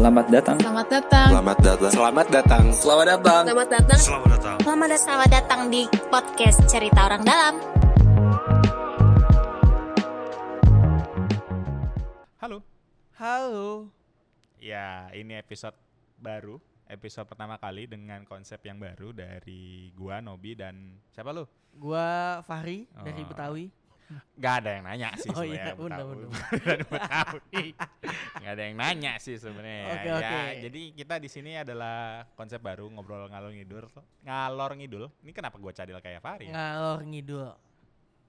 Selamat 0.00 0.32
datang. 0.32 0.56
Selamat 0.56 0.86
datang. 0.88 1.28
Selamat 1.28 1.58
datang. 1.60 1.92
Selamat 1.92 2.26
datang. 2.32 2.64
Selamat 2.72 3.04
datang. 3.04 3.44
Selamat 3.44 3.68
datang. 3.68 4.00
Selamat 4.00 4.28
datang. 4.32 4.56
Selamat 4.64 4.88
datang. 4.88 5.00
Selamat 5.04 5.28
datang 5.28 5.60
di 5.68 5.82
podcast 6.08 6.58
Cerita 6.72 7.04
Orang 7.04 7.20
Dalam. 7.20 7.54
Halo. 12.40 12.64
Halo. 13.20 13.92
Ya, 14.56 15.12
ini 15.12 15.36
episode 15.36 15.76
baru, 16.16 16.56
episode 16.88 17.28
pertama 17.28 17.60
kali 17.60 17.84
dengan 17.84 18.24
konsep 18.24 18.56
yang 18.64 18.80
baru 18.80 19.12
dari 19.12 19.92
gua 19.92 20.24
Nobi 20.24 20.56
dan 20.56 20.96
siapa 21.12 21.28
lu? 21.28 21.44
Gua 21.76 22.40
Fahri 22.48 22.88
dari 23.04 23.20
Oh. 23.20 23.28
Betawi. 23.28 23.68
Gak 24.36 24.54
ada 24.64 24.70
yang 24.74 24.84
nanya 24.84 25.08
sih 25.14 25.30
Oh 25.30 25.44
sebenarnya. 25.44 25.62
iya, 25.62 25.72
Betawi. 25.76 26.14
benar. 26.24 26.58
Dari 26.64 26.84
Betawi. 26.88 27.64
Gak 28.40 28.52
ada 28.52 28.62
yang 28.64 28.76
nanya 28.76 29.12
sih 29.20 29.36
sebenarnya. 29.36 29.80
Oke, 29.92 30.08
ya, 30.08 30.14
oke. 30.18 30.40
jadi 30.64 30.80
kita 30.96 31.14
di 31.20 31.28
sini 31.28 31.52
adalah 31.54 32.24
konsep 32.34 32.58
baru 32.58 32.88
ngobrol 32.90 33.28
ngalor 33.28 33.52
ngidul. 33.52 33.86
Ngalor 34.24 34.70
ngidul. 34.74 35.04
Ini 35.22 35.30
kenapa 35.30 35.56
gua 35.56 35.70
cadil 35.70 35.98
kayak 35.98 36.18
Fahri? 36.20 36.48
ya? 36.48 36.54
Ngalor 36.54 36.98
ngidul. 37.04 37.48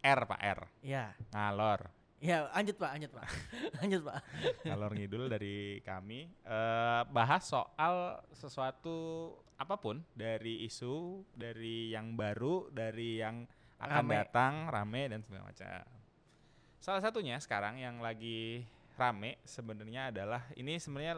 R 0.01 0.19
Pak 0.25 0.41
R. 0.41 0.59
Ya. 0.81 1.13
Ngalor. 1.33 1.89
Ya, 2.21 2.45
lanjut 2.53 2.77
Pak, 2.77 2.89
lanjut 2.93 3.11
Pak. 3.17 3.25
lanjut 3.81 4.01
Pak. 4.05 4.19
ngalor 4.61 4.91
ngidul 4.93 5.25
dari 5.25 5.81
kami 5.81 6.29
eh, 6.45 7.01
bahas 7.09 7.49
soal 7.49 8.21
sesuatu 8.29 9.33
apa 9.57 9.77
pun 9.77 10.01
dari 10.13 10.65
isu 10.65 11.21
dari 11.33 11.89
yang 11.89 12.13
baru 12.13 12.69
dari 12.69 13.21
yang 13.21 13.45
akan 13.81 14.03
Rame. 14.05 14.13
datang 14.21 14.53
rame 14.69 15.01
dan 15.09 15.19
segala 15.25 15.49
macam 15.49 15.65
salah 16.81 17.01
satunya 17.01 17.37
sekarang 17.41 17.77
yang 17.81 18.01
lagi 18.01 18.65
rame 18.97 19.41
sebenarnya 19.45 20.13
adalah 20.13 20.41
ini 20.53 20.77
sebenarnya 20.77 21.15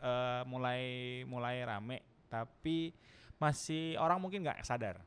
eh, 0.00 0.42
mulai 0.44 0.82
mulai 1.24 1.64
rame 1.64 2.28
tapi 2.28 2.92
masih 3.40 3.96
orang 3.96 4.20
mungkin 4.20 4.44
nggak 4.44 4.64
sadar 4.64 5.00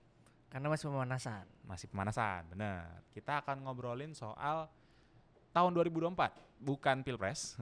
Karena 0.46 0.72
masih 0.72 0.88
pemanasan. 0.88 1.46
masih 1.68 1.88
pemanasan 1.92 2.48
bener 2.54 2.86
kita 3.12 3.44
akan 3.44 3.66
ngobrolin 3.66 4.16
soal 4.16 4.72
tahun 5.56 5.72
2024 5.72 6.16
bukan 6.60 7.04
pilpres. 7.04 7.56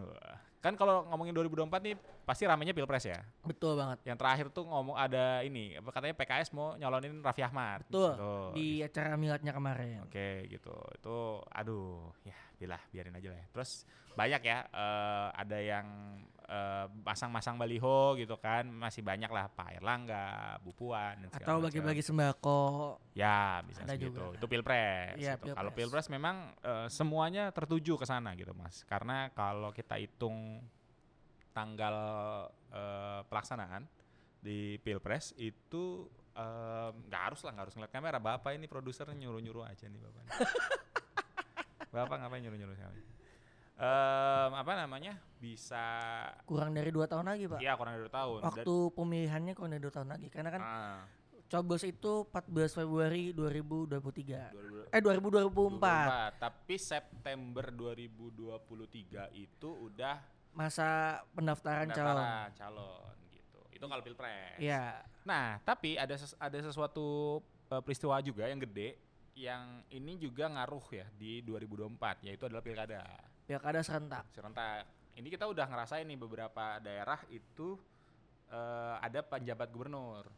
Kan 0.64 0.73
kalau 0.73 1.03
ngomongin 1.06 1.36
2024 1.36 1.83
nih 1.83 1.95
pasti 2.23 2.47
ramenya 2.47 2.72
pilpres 2.72 3.03
ya 3.03 3.19
Betul 3.44 3.75
banget. 3.75 4.00
yang 4.08 4.16
terakhir 4.16 4.47
tuh 4.47 4.64
ngomong 4.64 4.95
ada 4.95 5.44
ini 5.44 5.75
apa 5.75 5.92
katanya 5.92 6.16
PKS 6.16 6.50
mau 6.50 6.73
nyalonin 6.73 7.20
Raffi 7.20 7.44
Ahmad 7.44 7.83
Betul. 7.83 8.16
Tuh, 8.16 8.55
Di 8.55 8.80
acara 8.80 9.14
miladnya 9.14 9.52
kemarin. 9.52 10.08
Oke 10.08 10.47
gitu 10.47 10.72
itu 10.95 11.17
aduh 11.52 12.16
ya 12.23 12.38
bilah 12.55 12.80
biarin 12.88 13.11
aja 13.14 13.28
lah 13.28 13.38
ya. 13.38 13.47
terus 13.52 13.83
banyak 14.14 14.42
ya 14.42 14.58
eh, 14.64 15.28
ada 15.33 15.58
yang 15.58 15.88
eh, 16.45 16.86
masang-masang 17.02 17.58
baliho 17.58 18.14
gitu 18.14 18.38
kan 18.38 18.61
masih 18.64 19.02
banyak 19.02 19.25
lah 19.27 19.50
Pak 19.50 19.81
Erlangga, 19.81 20.61
Bu 20.61 20.70
Puan 20.72 21.17
dan 21.17 21.33
Atau 21.33 21.58
bagi-bagi 21.58 22.05
sembako. 22.05 23.02
Ya 23.14 23.66
bisa 23.66 23.81
Ada 23.81 23.98
segitu. 23.98 24.14
juga. 24.14 24.38
Itu 24.38 24.45
pilpres. 24.45 25.17
Iya, 25.17 25.33
gitu. 25.36 25.58
Kalau 25.58 25.72
pilpres. 25.73 26.05
pilpres 26.05 26.14
memang 26.14 26.53
eh, 26.61 26.88
semuanya 26.89 27.50
tertuju 27.50 27.98
ke 27.98 28.05
sana 28.05 28.38
gitu 28.38 28.53
mas. 28.53 28.86
Karena 28.86 29.33
kalau 29.33 29.73
kita 29.73 29.98
hitung 29.98 30.53
tanggal 31.54 31.96
eh, 32.70 33.22
pelaksanaan 33.23 33.86
di 34.38 34.76
pilpres 34.78 35.32
itu 35.38 36.10
nggak 36.34 37.22
harus 37.23 37.40
lah 37.42 37.54
nggak 37.54 37.66
harus 37.70 37.76
ngeliat 37.78 37.94
kamera. 37.94 38.18
Bapak 38.18 38.52
ini 38.52 38.66
produser 38.66 39.06
nyuruh 39.08 39.38
nyuruh 39.38 39.64
aja 39.64 39.86
nih 39.86 40.02
bapak. 40.02 40.23
bapak 41.94 42.16
ngapain 42.20 42.42
nyuruh 42.42 42.58
nyuruh 42.58 42.73
sekali? 42.73 43.02
Em, 43.73 44.52
apa 44.52 44.72
namanya 44.76 45.14
bisa 45.38 45.86
Kurang 46.45 46.73
dari 46.73 46.90
dua 46.90 47.06
tahun 47.06 47.26
lagi 47.28 47.45
Pak. 47.45 47.60
ya 47.60 47.73
kurang 47.73 47.98
dari 47.98 48.04
dua 48.04 48.16
tahun. 48.16 48.38
Dan- 48.40 48.48
Waktu 48.50 48.73
pemilihannya 48.92 49.54
kurang 49.54 49.72
dari 49.72 49.84
dua 49.84 49.94
tahun 49.94 50.10
lagi. 50.10 50.28
Karena 50.30 50.50
kan 50.50 50.62
Ah, 50.62 51.02
coblos 51.45 51.83
itu 51.83 52.14
14 52.26 52.73
Februari 52.73 53.30
2023. 53.30 54.50
2000 54.50 54.89
Eh 54.89 55.02
2024. 55.02 56.33
2024. 56.33 56.33
Tapi 56.39 56.76
September 56.76 57.66
2023 57.70 59.30
itu 59.36 59.70
udah 59.70 60.17
Masa 60.53 60.87
pendaftaran 61.31 61.89
calon. 61.89 62.14
pendaftaran 62.14 62.52
calon 62.53 63.15
gitu. 63.30 63.59
Itu 63.71 63.86
kalau 63.86 64.02
pilpres. 64.02 64.58
Iya. 64.58 65.02
Nah, 65.23 65.58
tapi 65.61 65.95
ada 65.95 66.14
ses- 66.14 66.37
ada 66.37 66.58
sesuatu 66.59 67.39
eh, 67.67 67.81
peristiwa 67.81 68.19
juga 68.19 68.45
yang 68.45 68.59
gede 68.59 68.99
yang 69.33 69.81
ini 69.89 70.14
juga 70.15 70.45
ngaruh 70.45 70.86
ya 70.93 71.09
di 71.11 71.41
2024 71.41 72.21
yaitu 72.21 72.45
adalah 72.45 72.61
pilkada 72.61 73.02
Pilkada 73.43 73.81
serentak. 73.81 74.30
serentak. 74.30 74.86
Ini 75.14 75.25
kita 75.27 75.45
udah 75.45 75.65
ngerasain 75.65 76.05
nih 76.05 76.15
beberapa 76.15 76.77
daerah 76.80 77.17
itu 77.27 77.81
eh, 78.47 78.95
ada 78.99 79.20
penjabat 79.20 79.67
gubernur. 79.67 80.30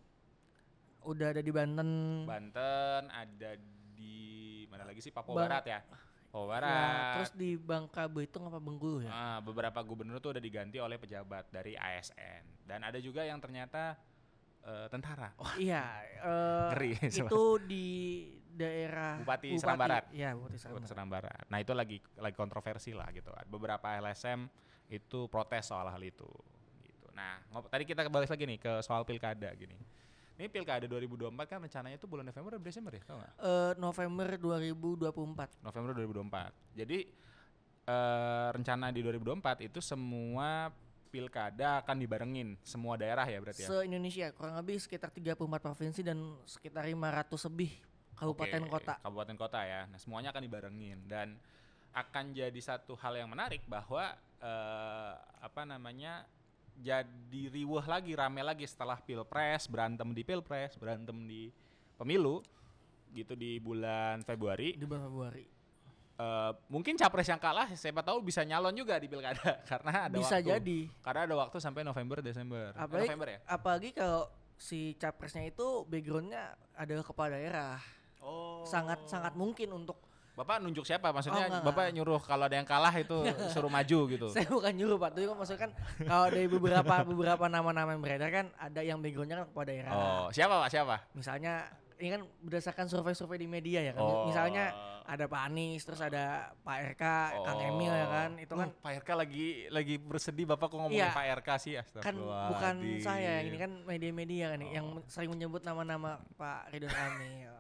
Udah 1.02 1.30
ada 1.30 1.40
di 1.40 1.52
Banten. 1.52 2.24
Banten, 2.24 3.04
ada 3.10 3.52
di 3.94 4.16
mana 4.66 4.86
lagi 4.86 5.00
sih 5.00 5.12
Papua 5.12 5.36
Bang- 5.36 5.52
Barat 5.52 5.66
ya. 5.68 5.80
Ya, 6.44 6.50
Barat. 6.52 7.14
terus 7.16 7.32
di 7.32 7.56
Bangka 7.56 8.04
Belitung 8.12 8.44
apa 8.52 8.60
Bengkulu 8.60 9.08
ya? 9.08 9.12
Ah, 9.14 9.40
beberapa 9.40 9.80
gubernur 9.80 10.20
tuh 10.20 10.36
udah 10.36 10.44
diganti 10.44 10.84
oleh 10.84 11.00
pejabat 11.00 11.48
dari 11.48 11.80
ASN 11.80 12.68
dan 12.68 12.84
ada 12.84 13.00
juga 13.00 13.24
yang 13.24 13.40
ternyata 13.40 13.96
eh, 14.66 14.88
tentara. 14.92 15.32
Wah, 15.40 15.56
Iya, 15.56 15.84
eh, 16.20 16.68
Ngeri, 16.76 16.92
itu 17.24 17.44
di 17.64 17.88
daerah 18.56 19.20
Bupati 19.24 19.48
Seram 19.56 19.80
Barat. 19.80 20.04
Iya, 20.12 20.36
Bupati 20.36 20.58
Seram 20.60 20.72
Bupati 20.76 20.84
Barat. 20.84 20.92
Seram 20.92 21.08
Barat. 21.08 21.44
Nah 21.48 21.58
itu 21.64 21.72
lagi 21.72 21.98
lagi 22.20 22.36
kontroversi 22.36 22.92
lah 22.92 23.08
gitu. 23.16 23.32
Beberapa 23.48 23.96
LSM 24.00 24.48
itu 24.92 25.28
protes 25.32 25.72
soal 25.72 25.88
hal 25.88 26.02
itu. 26.04 26.28
Gitu. 26.84 27.08
Nah 27.16 27.40
tadi 27.72 27.84
kita 27.88 28.08
balik 28.12 28.32
lagi 28.32 28.44
nih 28.44 28.60
ke 28.60 28.74
soal 28.84 29.04
pilkada 29.08 29.52
gini. 29.56 29.76
Ini 30.36 30.52
pilkada 30.52 30.84
2024 30.84 31.32
kan 31.48 31.60
rencananya 31.64 31.96
itu 31.96 32.08
bulan 32.12 32.28
November 32.28 32.60
atau 32.60 32.66
Desember 32.68 32.92
ya? 32.92 33.04
Tau 33.08 33.18
nggak? 33.24 33.34
Eh, 33.40 33.74
November 33.80 34.28
2024. 34.36 35.64
November 35.64 35.92
2024. 35.96 36.76
Jadi 36.76 37.00
eh, 37.88 38.48
rencana 38.52 38.92
di 38.92 39.00
2024 39.00 39.68
itu 39.72 39.80
semua 39.80 40.76
pilkada 41.08 41.80
akan 41.80 41.96
dibarengin 41.96 42.60
semua 42.60 43.00
daerah 43.00 43.24
ya 43.24 43.40
berarti 43.40 43.64
ya. 43.64 43.72
Se-Indonesia 43.72 44.28
kurang 44.36 44.60
lebih 44.60 44.76
sekitar 44.84 45.16
34 45.16 45.40
provinsi 45.64 46.04
dan 46.04 46.20
sekitar 46.44 46.84
500 46.84 47.48
lebih 47.48 47.72
kabupaten 48.20 48.62
Oke, 48.68 48.72
kota. 48.76 48.94
Kabupaten 49.00 49.36
kota 49.40 49.60
ya. 49.64 49.82
Nah, 49.88 49.96
semuanya 49.96 50.36
akan 50.36 50.44
dibarengin 50.44 51.00
dan 51.08 51.40
akan 51.96 52.36
jadi 52.36 52.60
satu 52.60 53.00
hal 53.00 53.16
yang 53.16 53.32
menarik 53.32 53.64
bahwa 53.72 54.12
eh, 54.44 55.14
apa 55.40 55.64
namanya 55.64 56.28
jadi 56.80 57.42
riuh 57.52 57.84
lagi, 57.86 58.12
rame 58.16 58.42
lagi 58.44 58.68
setelah 58.68 59.00
pilpres, 59.00 59.68
berantem 59.72 60.12
di 60.12 60.22
pilpres, 60.24 60.76
berantem 60.76 61.16
di 61.26 61.50
pemilu 61.96 62.44
gitu 63.16 63.34
di 63.34 63.58
bulan 63.64 64.24
Februari. 64.28 64.76
Di 64.76 64.84
bulan 64.84 65.08
Februari. 65.08 65.46
Eh, 66.16 66.52
mungkin 66.72 66.96
capres 66.96 67.28
yang 67.28 67.40
kalah 67.44 67.68
siapa 67.76 68.00
tahu 68.00 68.24
bisa 68.24 68.40
nyalon 68.48 68.72
juga 68.72 68.96
di 68.96 69.12
pilkada 69.12 69.60
karena 69.72 70.08
ada 70.08 70.16
Bisa 70.16 70.40
waktu. 70.40 70.48
jadi. 70.48 70.80
Karena 71.04 71.22
ada 71.28 71.36
waktu 71.36 71.58
sampai 71.60 71.84
November 71.84 72.24
Desember. 72.24 72.72
Eh, 72.72 72.80
Apalagi, 72.80 73.08
November 73.12 73.30
ya? 73.36 73.40
apalagi 73.44 73.90
kalau 73.92 74.24
si 74.56 74.96
capresnya 74.96 75.44
itu 75.44 75.84
backgroundnya 75.84 76.56
adalah 76.80 77.04
kepala 77.04 77.36
daerah. 77.36 77.76
Oh. 78.24 78.64
Sangat 78.64 79.04
sangat 79.12 79.36
mungkin 79.36 79.76
untuk 79.76 80.00
Bapak 80.36 80.60
nunjuk 80.60 80.84
siapa? 80.84 81.10
Maksudnya 81.10 81.42
Oh, 81.42 81.50
enggak, 81.50 81.64
Bapak 81.64 81.82
enggak. 81.82 81.96
nyuruh 81.96 82.22
kalau 82.22 82.44
ada 82.44 82.56
yang 82.56 82.68
kalah 82.68 82.92
itu 82.92 83.18
suruh 83.56 83.72
maju 83.72 84.00
gitu. 84.06 84.28
saya 84.30 84.46
bukan 84.46 84.74
nyuruh 84.74 84.98
Pak, 84.98 85.10
tapi 85.12 85.26
kan 85.26 85.36
maksudnya 85.36 85.62
kan 85.62 85.72
kalau 86.02 86.26
dari 86.28 86.48
beberapa 86.48 86.94
beberapa 87.10 87.46
nama-nama 87.48 87.90
yang 87.90 88.04
beredar 88.04 88.30
kan 88.30 88.46
ada 88.54 88.80
yang 88.80 89.00
backgroundnya 89.00 89.36
kan 89.38 89.48
kepala 89.48 89.66
daerah. 89.66 89.92
Oh, 89.92 90.28
siapa 90.30 90.60
Pak? 90.60 90.70
Siapa? 90.70 90.96
Misalnya 91.14 91.54
ini 91.96 92.12
kan 92.12 92.22
berdasarkan 92.44 92.86
survei-survei 92.86 93.40
di 93.40 93.48
media 93.48 93.80
ya 93.82 93.96
kan. 93.96 94.04
Oh. 94.04 94.28
Misalnya 94.28 94.76
ada 95.06 95.32
Pak 95.32 95.42
Anies, 95.48 95.80
terus 95.80 96.02
ada 96.02 96.52
Pak 96.60 96.98
RK, 96.98 97.04
Kang 97.40 97.62
Emil 97.64 97.88
ya 97.88 98.08
kan. 98.10 98.30
Itu 98.36 98.54
kan 98.54 98.68
Oh, 98.68 98.82
Pak 98.82 98.92
RK 99.00 99.10
lagi 99.16 99.46
lagi 99.72 99.96
bersedih 99.96 100.44
Bapak 100.46 100.68
kok 100.68 100.76
ngomongin 100.76 101.00
Iya. 101.00 101.16
Pak 101.16 101.26
RK 101.40 101.50
sih 101.56 101.74
kan 101.96 102.12
bukan 102.52 102.76
saya 103.00 103.40
yang 103.40 103.48
ini 103.48 103.58
kan 103.58 103.72
media-media 103.88 104.46
kan 104.52 104.60
yang 104.62 104.86
Oh. 104.92 105.08
sering 105.08 105.32
menyebut 105.32 105.64
nama-nama 105.64 106.20
Pak 106.36 106.76
Ridwan 106.76 106.92
Kamil. 106.92 107.56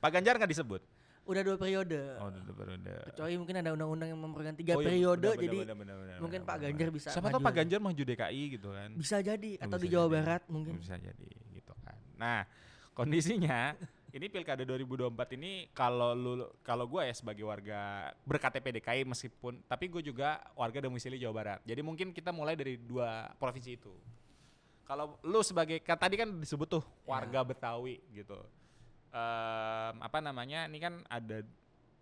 Pak 0.00 0.10
Ganjar 0.10 0.40
nggak 0.40 0.48
disebut. 0.48 0.80
Udah 1.28 1.42
dua 1.44 1.56
periode. 1.60 2.00
Oh, 2.16 2.32
udah 2.32 2.54
periode. 2.56 2.94
Kecuali 3.12 3.34
mungkin 3.36 3.54
ada 3.60 3.70
undang-undang 3.76 4.08
yang 4.08 4.20
memperoleh 4.24 4.56
tiga 4.56 4.72
Oh, 4.74 4.80
iya, 4.80 4.88
periode 4.88 5.28
benar, 5.28 5.44
jadi 5.44 5.58
benar, 5.60 5.76
benar, 5.76 5.96
benar, 6.00 6.16
mungkin 6.24 6.40
benar, 6.40 6.48
Pak. 6.48 6.56
Ganjar 6.64 6.88
bisa 6.88 7.08
Siapa 7.12 7.28
tahu 7.28 7.40
Pak. 7.44 7.52
Ganjar 7.52 7.78
maju 7.84 8.02
DKI 8.02 8.42
gitu 8.56 8.68
kan. 8.72 8.90
bisa 8.96 9.16
jadi 9.20 9.50
Oh, 9.60 9.64
atau 9.68 9.76
bisa 9.76 9.84
di 9.84 9.88
Jawa 9.92 10.06
jadi. 10.08 10.14
Barat 10.16 10.42
mungkin. 10.48 10.74
Bisa 10.80 10.96
jadi 10.96 11.28
gitu 11.52 11.72
kan. 11.84 11.98
Nah, 12.16 12.40
kondisinya 12.96 13.76
ini 14.16 14.26
pilkada 14.32 14.64
2024 14.64 15.36
ini 15.36 15.68
kalau 15.76 16.16
lu 16.16 16.48
kalau 16.64 16.88
gue 16.88 17.02
ya 17.04 17.12
sebagai 17.12 17.44
warga 17.44 18.08
berKTP 18.24 18.80
DKI 18.80 19.04
meskipun 19.04 19.60
tapi 19.68 19.92
gue 19.92 20.00
juga 20.00 20.40
warga 20.56 20.80
domisili 20.80 21.20
Jawa 21.20 21.34
Barat. 21.36 21.58
Jadi 21.68 21.80
mungkin 21.84 22.16
kita 22.16 22.32
mulai 22.32 22.56
dari 22.56 22.80
dua 22.80 23.28
provinsi 23.36 23.76
itu. 23.76 23.92
Kalau 24.88 25.20
lu 25.20 25.44
sebagai 25.44 25.84
kan 25.84 26.00
tadi 26.00 26.16
kan 26.16 26.32
disebut 26.40 26.80
tuh 26.80 26.84
warga 27.04 27.44
Betawi 27.44 28.00
gitu. 28.16 28.40
Em, 29.08 29.94
apa 29.98 30.18
namanya? 30.18 30.64
Ini 30.64 30.78
kan 30.78 30.94
ada 31.06 31.40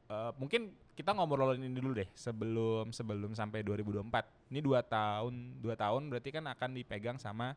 eh, 0.06 0.30
mungkin 0.36 0.68
kita 0.92 1.12
ngobrolin 1.12 1.60
ini 1.60 1.76
dulu 1.76 1.92
deh 1.94 2.08
sebelum 2.12 2.90
sebelum 2.90 3.30
sampai 3.32 3.62
2024. 3.62 4.10
Ini 4.48 4.60
dua 4.60 4.80
tahun 4.80 5.34
dua 5.58 5.74
tahun 5.74 6.08
berarti 6.08 6.30
kan 6.30 6.44
akan 6.46 6.70
dipegang 6.72 7.16
sama 7.16 7.52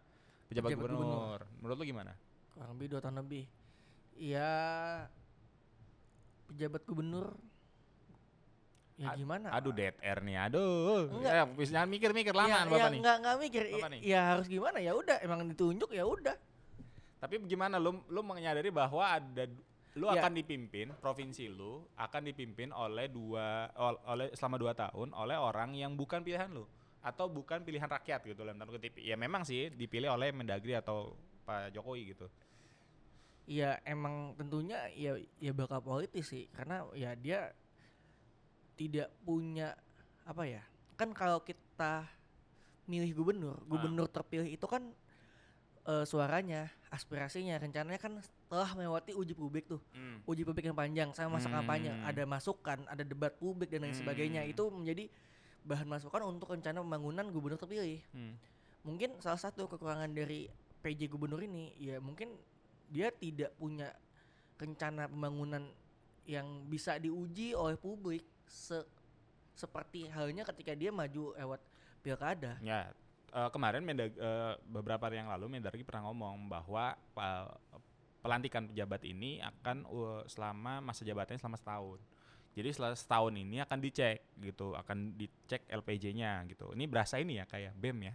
pejabat, 0.47 0.73
Pejabat 0.73 0.85
gubernur. 0.85 0.99
gubernur. 0.99 1.39
Menurut 1.59 1.77
lu 1.77 1.85
gimana? 1.87 2.13
kurang 2.49 2.75
lebih 2.75 2.87
dua 2.89 2.99
tahun 2.99 3.17
lebih 3.19 3.43
ya 4.19 4.51
pejabat 6.45 6.81
gubernur 6.83 7.27
ya 8.99 9.15
Ad- 9.15 9.17
gimana 9.17 9.47
Aduh 9.55 9.71
dead 9.71 9.95
air 9.97 10.19
nih. 10.19 10.35
Aduh. 10.43 11.07
Enggak. 11.07 11.31
Ya, 11.31 11.43
bis- 11.47 11.71
jangan 11.71 11.87
mikir-mikir 11.87 12.33
lama 12.35 12.51
ya, 12.51 12.67
Bapak 12.67 12.75
ya, 12.75 12.87
nih. 12.89 12.99
nggak 12.99 13.15
nggak 13.17 13.35
mikir 13.39 13.63
Bapak 13.63 13.79
ya, 13.79 13.87
nih. 13.87 13.99
ya 14.03 14.21
harus 14.27 14.45
gimana 14.45 14.77
ya 14.77 14.91
udah 14.91 15.17
emang 15.23 15.39
ditunjuk 15.47 15.89
ya 15.89 16.03
udah 16.03 16.35
Tapi 17.19 17.43
gimana 17.43 17.75
lu 17.75 17.99
lu 18.07 18.21
menyadari 18.21 18.71
bahwa 18.71 19.03
ada 19.03 19.43
lu 19.93 20.07
Ya. 20.07 20.21
akan 20.21 20.31
dipimpin 20.33 20.93
provinsi 20.95 21.49
lu 21.49 21.83
akan 21.93 22.21
dipimpin 22.23 22.71
oleh 22.71 23.09
dua 23.09 23.67
ol- 23.75 23.99
oleh 24.05 24.31
selama 24.31 24.55
dua 24.55 24.71
tahun 24.71 25.11
oleh 25.11 25.35
orang 25.35 25.75
yang 25.75 25.93
bukan 25.93 26.21
pilihan 26.21 26.47
lu 26.47 26.63
atau 26.99 27.27
bukan 27.27 27.63
pilihan 27.63 27.87
rakyat 27.87 28.23
gitu 28.23 28.35
dalam 28.37 28.55
tanda 28.55 28.71
kutip. 28.71 28.95
Ya 28.97 29.15
memang 29.15 29.43
sih 29.43 29.67
dipilih 29.69 30.11
oleh 30.11 30.31
Mendagri 30.31 30.75
atau 30.75 31.15
Pak 31.43 31.71
Jokowi 31.71 32.13
gitu. 32.13 32.27
ya 33.49 33.81
emang 33.81 34.37
tentunya 34.37 34.77
ya 34.93 35.17
ya 35.41 35.49
bakal 35.49 35.81
politis 35.81 36.29
sih 36.29 36.45
karena 36.53 36.85
ya 36.93 37.17
dia 37.17 37.49
tidak 38.77 39.09
punya 39.25 39.73
apa 40.21 40.45
ya 40.45 40.61
kan 40.93 41.09
kalau 41.11 41.41
kita 41.41 42.05
milih 42.85 43.09
gubernur 43.17 43.57
gubernur 43.65 44.05
terpilih 44.05 44.53
itu 44.53 44.69
kan 44.69 44.93
eh, 45.87 46.05
suaranya 46.07 46.71
aspirasinya. 46.89 47.55
Rencananya 47.61 47.99
kan 48.01 48.17
setelah 48.19 48.73
melewati 48.75 49.13
uji 49.13 49.37
publik 49.37 49.69
tuh. 49.69 49.81
Uji 50.25 50.43
publik 50.43 50.67
yang 50.67 50.77
panjang 50.77 51.09
sama 51.13 51.37
masa 51.37 51.47
kampanye. 51.47 51.93
Hmm. 51.93 52.09
ada 52.09 52.23
masukan 52.25 52.79
ada 52.89 53.03
debat 53.05 53.31
publik 53.37 53.69
dan 53.71 53.87
lain 53.87 53.95
sebagainya. 53.95 54.43
Hmm. 54.43 54.51
itu 54.51 54.63
menjadi 54.71 55.05
bahan 55.63 55.87
masukan 55.87 56.23
untuk 56.25 56.55
rencana 56.55 56.81
pembangunan 56.81 57.25
gubernur 57.29 57.59
terpilih. 57.59 58.01
Hmm. 58.15 58.35
mungkin 58.79 59.11
salah 59.19 59.35
satu 59.35 59.67
kekurangan 59.67 60.07
dari 60.15 60.47
PJ 60.79 61.11
gubernur 61.11 61.43
ini 61.43 61.75
ya 61.75 61.99
mungkin 61.99 62.31
dia 62.87 63.11
tidak 63.11 63.51
punya 63.59 63.91
rencana 64.55 65.11
pembangunan 65.11 65.67
yang 66.23 66.47
bisa 66.71 66.95
diuji 66.95 67.51
oleh 67.51 67.75
publik 67.75 68.23
se 68.47 68.79
seperti 69.53 70.07
halnya 70.07 70.47
ketika 70.47 70.71
dia 70.71 70.87
maju 70.87 71.35
lewat 71.35 71.59
pilkada. 71.99 72.55
Ya, 72.63 72.95
eh, 73.29 73.49
kemarin 73.53 73.81
Mendag 73.85 74.11
eh, 74.13 74.53
beberapa 74.65 75.07
hari 75.07 75.21
yang 75.21 75.29
lalu 75.29 75.45
Mendagri 75.47 75.85
pernah 75.85 76.09
ngomong 76.09 76.49
bahwa 76.49 76.97
pa- 77.13 77.55
pelantikan 78.19 78.67
pejabat 78.67 79.01
ini 79.07 79.39
akan 79.39 79.87
uh, 79.87 80.21
selama 80.27 80.83
masa 80.83 81.07
jabatannya 81.07 81.39
selama 81.39 81.57
setahun. 81.57 81.99
Jadi 82.51 82.69
setelah 82.75 82.91
setahun 82.97 83.33
ini 83.39 83.63
akan 83.63 83.77
dicek 83.79 84.35
gitu, 84.43 84.75
akan 84.75 85.15
dicek 85.15 85.63
LPJ-nya 85.71 86.43
gitu. 86.51 86.75
Ini 86.75 86.83
berasa 86.91 87.15
ini 87.21 87.39
ya 87.39 87.47
kayak 87.47 87.77
BEM 87.79 87.99
ya. 88.11 88.13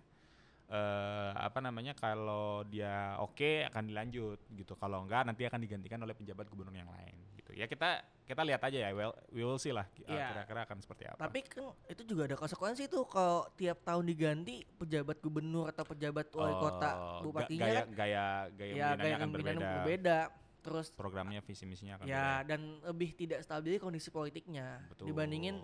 Eh 0.68 1.32
apa 1.32 1.60
namanya 1.64 1.96
kalau 1.96 2.64
dia 2.68 3.16
oke 3.20 3.64
akan 3.72 3.82
dilanjut 3.88 4.40
gitu. 4.52 4.76
Kalau 4.76 5.08
enggak 5.08 5.24
nanti 5.24 5.48
akan 5.48 5.60
digantikan 5.64 6.00
oleh 6.04 6.12
pejabat 6.12 6.44
gubernur 6.52 6.76
yang 6.76 6.90
lain 6.92 7.16
gitu. 7.40 7.56
Ya 7.56 7.64
kita 7.64 8.04
kita 8.24 8.40
lihat 8.40 8.56
aja 8.58 8.78
ya, 8.78 8.90
well, 8.90 9.12
we 9.28 9.40
will 9.40 9.56
see 9.56 9.68
lah 9.68 9.84
eh, 9.98 10.08
Iya. 10.08 10.32
kira-kira 10.32 10.60
akan 10.64 10.78
seperti 10.78 11.04
apa. 11.04 11.18
tapi 11.18 11.38
kan 11.42 11.76
itu 11.86 12.02
juga 12.04 12.24
ada 12.24 12.36
konsekuensi 12.36 12.84
tuh 12.86 13.04
kalau 13.04 13.44
tiap 13.52 13.80
tahun 13.80 14.04
diganti 14.04 14.64
pejabat 14.74 15.16
gubernur 15.18 15.68
atau 15.68 15.84
pejabat 15.84 16.28
wali 16.30 16.54
kota 16.54 16.90
Oh, 16.90 16.96
ga- 16.96 17.22
bupatinya 17.22 17.60
gaya, 17.62 17.76
kan 17.76 17.88
gaya 17.90 18.24
gaya 18.50 18.72
ya 18.72 18.88
gaya 18.94 19.14
akan 19.14 19.28
berbeda. 19.30 19.68
berbeda 19.78 20.18
terus 20.58 20.88
Programnya 20.90 21.38
visi 21.38 21.64
misinya 21.64 21.94
akan 21.94 22.04
ya 22.04 22.16
berbeda. 22.40 22.48
dan 22.48 22.60
lebih 22.82 23.10
tidak 23.14 23.40
stabil 23.40 23.76
kondisi 23.76 24.08
politiknya 24.08 24.80
Betul. 24.88 25.12
dibandingin 25.12 25.60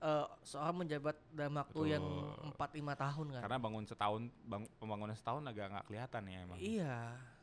eh, 0.00 0.26
seorang 0.42 0.76
menjabat 0.78 1.18
dalam 1.28 1.54
waktu 1.56 1.80
yang 1.90 2.04
Betul. 2.06 2.54
4 2.54 2.78
5 2.78 2.94
tahun 2.96 3.26
kan. 3.30 3.42
karena 3.42 3.58
bangun 3.58 3.84
setahun 3.84 4.22
bang, 4.40 4.62
pembangunan 4.78 5.12
setahun 5.12 5.42
agak 5.44 5.66
nggak 5.68 5.84
kelihatan 5.84 6.22
ya 6.24 6.38
emang. 6.40 6.56
Iya, 6.56 6.94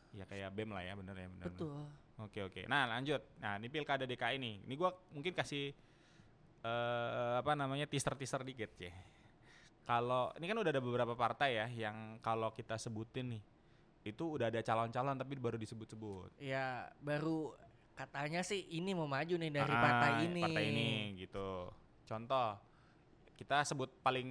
Ya 0.10 0.24
kayak 0.24 0.50
BEM 0.50 0.72
lah 0.72 0.82
ya 0.82 0.94
bener 0.96 1.14
ya 1.14 1.28
bener. 1.28 1.46
bener. 1.46 2.06
Oke 2.18 2.42
oke. 2.42 2.62
Nah 2.66 2.90
lanjut. 2.90 3.22
Nah 3.38 3.62
ini 3.62 3.69
pilkada 3.69 4.10
DKI 4.10 4.38
nih. 4.42 4.56
Ini 4.66 4.74
gua 4.74 4.90
mungkin 5.14 5.34
kasih 5.38 5.69
eh 6.66 7.34
apa 7.38 7.54
namanya 7.54 7.86
teaser 7.86 8.18
teaser 8.18 8.42
dikit 8.42 8.74
ya. 8.81 8.94
Kalau 9.86 10.34
ini 10.36 10.46
kan 10.50 10.58
udah 10.60 10.72
ada 10.74 10.84
beberapa 10.84 11.14
partai 11.16 11.50
ya 11.56 11.68
yang 11.88 12.19
kalau 12.19 12.52
kita 12.52 12.75
sebutin 12.75 13.38
nih 13.38 13.44
itu 14.08 14.24
udah 14.24 14.48
ada 14.48 14.64
calon-calon 14.64 15.16
tapi 15.19 15.36
baru 15.38 15.60
disebut-sebut. 15.60 16.40
Ya, 16.40 16.88
baru 17.04 17.52
katanya 17.96 18.40
sih 18.44 18.64
ini 18.72 18.96
mau 18.96 19.08
maju 19.10 19.36
nih 19.36 19.52
dari 19.52 19.74
Ah, 19.74 19.84
partai 19.84 20.12
ini. 20.28 20.44
Partai 20.44 20.64
ini 20.72 20.90
gitu. 21.19 21.72
Contoh 22.08 22.56
kita 23.38 23.62
sebut 23.64 24.02
paling 24.02 24.28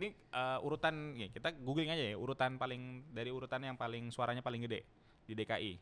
ini 0.00 0.08
eh, 0.14 0.58
urutan 0.64 1.12
ya 1.14 1.28
kita 1.28 1.52
googling 1.60 1.92
aja 1.92 2.00
ya 2.00 2.16
urutan 2.16 2.56
paling 2.56 3.04
dari 3.12 3.28
urutan 3.28 3.60
yang 3.60 3.76
paling 3.76 4.08
suaranya 4.08 4.40
paling 4.40 4.64
gede 4.64 4.82
di 5.28 5.36
DKI. 5.36 5.72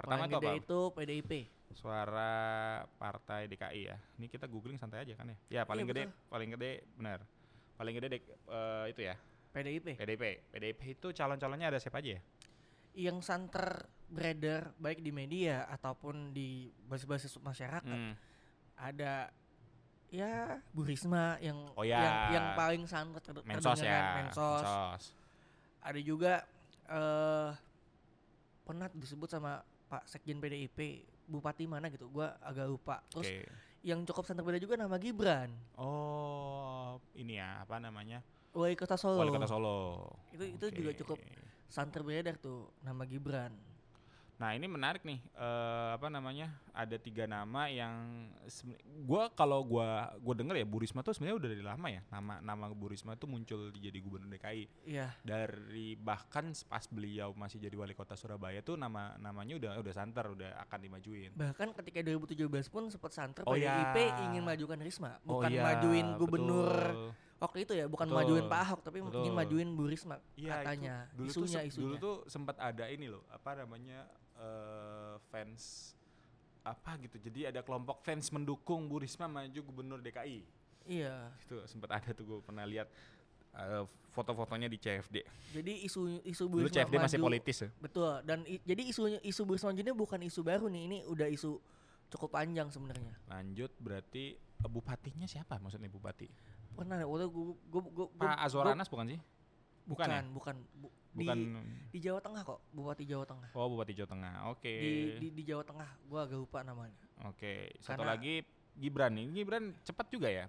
Pertama 0.00 0.16
Paling 0.18 0.26
itu 0.26 0.36
gede 0.36 0.48
apa? 0.48 0.58
itu 0.58 0.78
PDIP. 0.90 1.32
Suara 1.70 2.32
partai 2.96 3.46
DKI 3.46 3.80
ya. 3.84 3.96
Ini 4.16 4.26
kita 4.26 4.44
googling 4.44 4.74
santai 4.74 5.04
aja 5.04 5.14
kan 5.14 5.28
ya. 5.28 5.36
Ya 5.50 5.62
paling 5.62 5.84
Iya, 5.84 5.90
gede, 5.90 6.02
betul. 6.06 6.28
paling 6.28 6.48
gede 6.50 6.72
benar. 6.94 7.18
Paling 7.76 7.94
gede 7.94 8.08
dek, 8.10 8.22
eh, 8.26 8.84
itu 8.88 9.00
ya. 9.02 9.14
PDIP. 9.50 9.86
PDIP. 9.94 10.24
PDIP 10.48 10.80
itu 10.90 11.08
calon-calonnya 11.10 11.68
ada 11.68 11.78
siapa 11.78 11.98
aja 11.98 12.16
ya? 12.16 12.20
Yang 12.92 13.18
santer 13.22 13.86
beredar 14.08 14.74
baik 14.76 14.98
di 14.98 15.10
media 15.10 15.68
ataupun 15.68 16.32
di 16.32 16.66
basis-basis 16.84 17.38
masyarakat 17.38 17.86
Hmm. 17.86 18.14
ada 18.74 19.30
ya 20.08 20.58
Bu 20.72 20.82
Risma 20.82 21.38
yang 21.38 21.70
Oh 21.72 21.86
ya. 21.86 22.02
yang, 22.02 22.16
yang 22.32 22.46
paling 22.54 22.82
santer 22.84 23.22
ter- 23.22 23.46
Mensos 23.46 23.78
terdengar, 23.78 23.86
ya. 24.02 24.16
Mensos. 24.18 24.62
Mensos. 24.64 25.02
Ada 25.80 26.00
juga 26.00 26.34
eh 26.88 27.50
pernah 28.60 28.86
disebut 28.88 29.26
sama 29.28 29.62
Pak 29.90 30.06
Sekjen 30.06 30.38
PDIP 30.38 30.78
bupati 31.26 31.66
mana 31.66 31.90
gitu 31.90 32.06
gua 32.06 32.38
agak 32.38 32.66
lupa 32.66 33.02
terus 33.10 33.26
Oke. 33.26 33.42
yang 33.82 34.06
cukup 34.06 34.22
santer 34.22 34.46
beda 34.46 34.62
juga 34.62 34.78
nama 34.78 34.94
Gibran 34.96 35.50
Oh, 35.74 37.02
ini 37.14 37.36
ya 37.36 37.66
apa 37.66 37.82
namanya? 37.82 38.22
wali 38.50 38.74
kota 38.74 38.94
Solo 38.98 39.18
Wali 39.22 39.30
Kota 39.30 39.46
Solo. 39.46 40.10
Itu- 40.34 40.46
itu 40.46 40.66
juga 40.74 40.90
cukup 40.94 41.18
santer 41.70 42.02
beredar 42.02 42.34
tuh 42.38 42.70
nama 42.82 43.06
Gibran 43.06 43.54
Nah 44.40 44.56
ini 44.56 44.64
menarik 44.64 45.04
nih, 45.04 45.20
eh, 45.36 45.88
apa 46.00 46.08
namanya? 46.08 46.48
Ada 46.72 46.96
tiga 46.96 47.24
nama 47.24 47.66
yang 47.66 48.26
gua 49.00 49.28
kalau 49.28 49.62
gua 49.62 49.88
gua 50.16 50.34
denger 50.34 50.56
ya 50.56 50.64
Bu 50.64 50.78
Risma 50.78 51.00
tuh 51.00 51.10
sebenarnya 51.10 51.36
udah 51.36 51.50
dari 51.50 51.64
lama 51.64 51.86
ya. 51.86 52.02
Nama 52.08 52.32
nama 52.40 52.64
Bu 52.70 52.88
Risma 52.88 53.14
tuh 53.14 53.26
muncul 53.26 53.70
di- 53.70 53.82
jadi 53.82 53.98
gubernur 53.98 54.30
DKI 54.30 54.64
iya 54.86 55.12
dari 55.20 55.94
bahkan 55.94 56.48
pas 56.64 56.86
beliau 56.86 57.32
masih 57.32 57.58
jadi 57.58 57.74
wali 57.74 57.92
kota 57.92 58.14
Surabaya 58.14 58.60
tuh 58.60 58.74
nama 58.74 59.14
namanya 59.16 59.56
udah 59.56 59.70
udah 59.76 59.92
santer, 59.92 60.26
udah 60.26 60.50
akan 60.60 60.78
dimajuin. 60.80 61.30
bahkan 61.32 61.70
ketika 61.72 62.00
2017 62.02 62.46
pun 62.68 62.86
sempat 62.86 63.10
santer 63.10 63.42
Oh 63.42 63.52
PDIP 63.52 63.96
ya. 63.96 64.24
ingin 64.24 64.42
majukan 64.42 64.78
Risma 64.78 65.18
Oh 65.22 65.36
bukan 65.36 65.50
iya, 65.50 65.62
majuin 65.64 66.06
gubernur 66.14 66.70
betul. 66.70 67.10
waktu 67.38 67.58
itu 67.60 67.72
ya 67.74 67.86
bukan 67.86 68.06
Betul, 68.06 68.18
majuin 68.20 68.44
Pak 68.46 68.60
Ahok 68.60 68.80
tapi 68.80 68.98
betul. 69.00 69.20
ingin 69.20 69.34
majuin 69.34 69.68
Bu 69.72 69.84
Risma 69.84 70.16
Iya, 70.34 70.60
itu 70.60 70.62
katanya 70.62 70.94
dulu 71.10 71.26
tuh 71.26 71.34
isunya 71.42 71.58
se- 71.58 71.66
isunya 71.68 71.82
dulu 71.82 71.94
tuh 71.98 72.16
sempat 72.26 72.56
ada 72.58 72.84
ini 72.86 73.06
loh, 73.06 73.24
apa 73.28 73.50
namanya 73.56 74.04
eh, 74.34 75.14
fans 75.26 75.92
apa 76.70 76.94
gitu. 76.98 77.18
Jadi 77.18 77.46
ada 77.46 77.60
kelompok 77.60 78.00
fans 78.00 78.30
mendukung 78.30 78.86
Bu 78.86 78.98
Risma 78.98 79.26
maju 79.26 79.60
gubernur 79.60 79.98
DKI. 79.98 80.40
iya 80.86 81.28
Itu 81.40 81.60
sempat 81.66 81.90
ada 81.92 82.10
tuh 82.10 82.24
gue 82.24 82.38
pernah 82.40 82.64
lihat 82.64 82.88
eh, 83.52 83.82
foto-fotonya 84.08 84.66
di 84.66 84.74
CFD. 84.76 85.22
jadi 85.52 85.72
isu 85.82 86.22
isu 86.22 86.42
Bu 86.46 86.56
Dulu 86.56 86.66
Risma 86.66 86.76
CFD 86.80 86.94
masih 86.96 87.18
maju- 87.18 87.26
politis 87.28 87.56
ya. 87.58 87.68
betul 87.76 88.10
dan 88.22 88.38
i- 88.44 88.62
jadi 88.64 88.82
isunya 88.84 89.18
isu 89.20 89.42
Bu 89.42 89.54
Risma 89.54 89.70
ini 89.70 89.90
bukan 89.92 90.20
isu 90.20 90.40
baru 90.40 90.66
nih 90.66 90.82
ini 90.84 90.98
udah 91.04 91.26
isu 91.26 91.58
cukup 92.08 92.30
panjang 92.32 92.66
sebenarnya 92.68 93.14
Lanjut 93.26 93.70
berarti 93.76 94.34
eh, 94.34 94.68
bupatinya 94.68 95.26
siapa 95.26 95.58
maksudnya 95.58 95.86
bupati? 95.86 96.26
pernah 96.72 96.96
ada 96.96 97.04
waktu 97.04 97.26
gue 97.28 97.44
gue 97.66 97.82
gue 97.92 98.06
Pak 98.16 98.38
Azwar 98.40 98.66
Anas 98.68 98.86
bukan 98.86 99.10
sih? 99.10 99.20
Bukan 99.90 100.06
bukan 100.06 100.14
ya? 100.16 100.22
bukan 100.30 100.56
Bu- 100.78 100.94
Bukan 101.10 101.34
di 101.34 101.42
di 101.90 101.98
Jawa 102.00 102.22
Tengah 102.22 102.46
kok 102.46 102.70
bupati 102.70 103.02
Jawa 103.02 103.26
Tengah 103.26 103.50
Oh, 103.52 103.66
Bupati 103.66 103.92
Jawa 103.92 104.08
Tengah. 104.08 104.34
Oke. 104.48 104.70
di, 104.70 104.90
di 105.18 105.26
di 105.32 105.42
Jawa 105.42 105.66
Tengah 105.66 105.90
gua 106.06 106.22
agak 106.22 106.38
lupa 106.38 106.62
namanya 106.62 106.94
Oke, 107.26 107.74
satu 107.76 108.00
Karena- 108.00 108.14
lagi 108.14 108.34
Gibran 108.72 109.12
nih. 109.12 109.26
Gibran 109.34 109.74
cepat 109.82 110.06
juga 110.08 110.30
ya. 110.30 110.46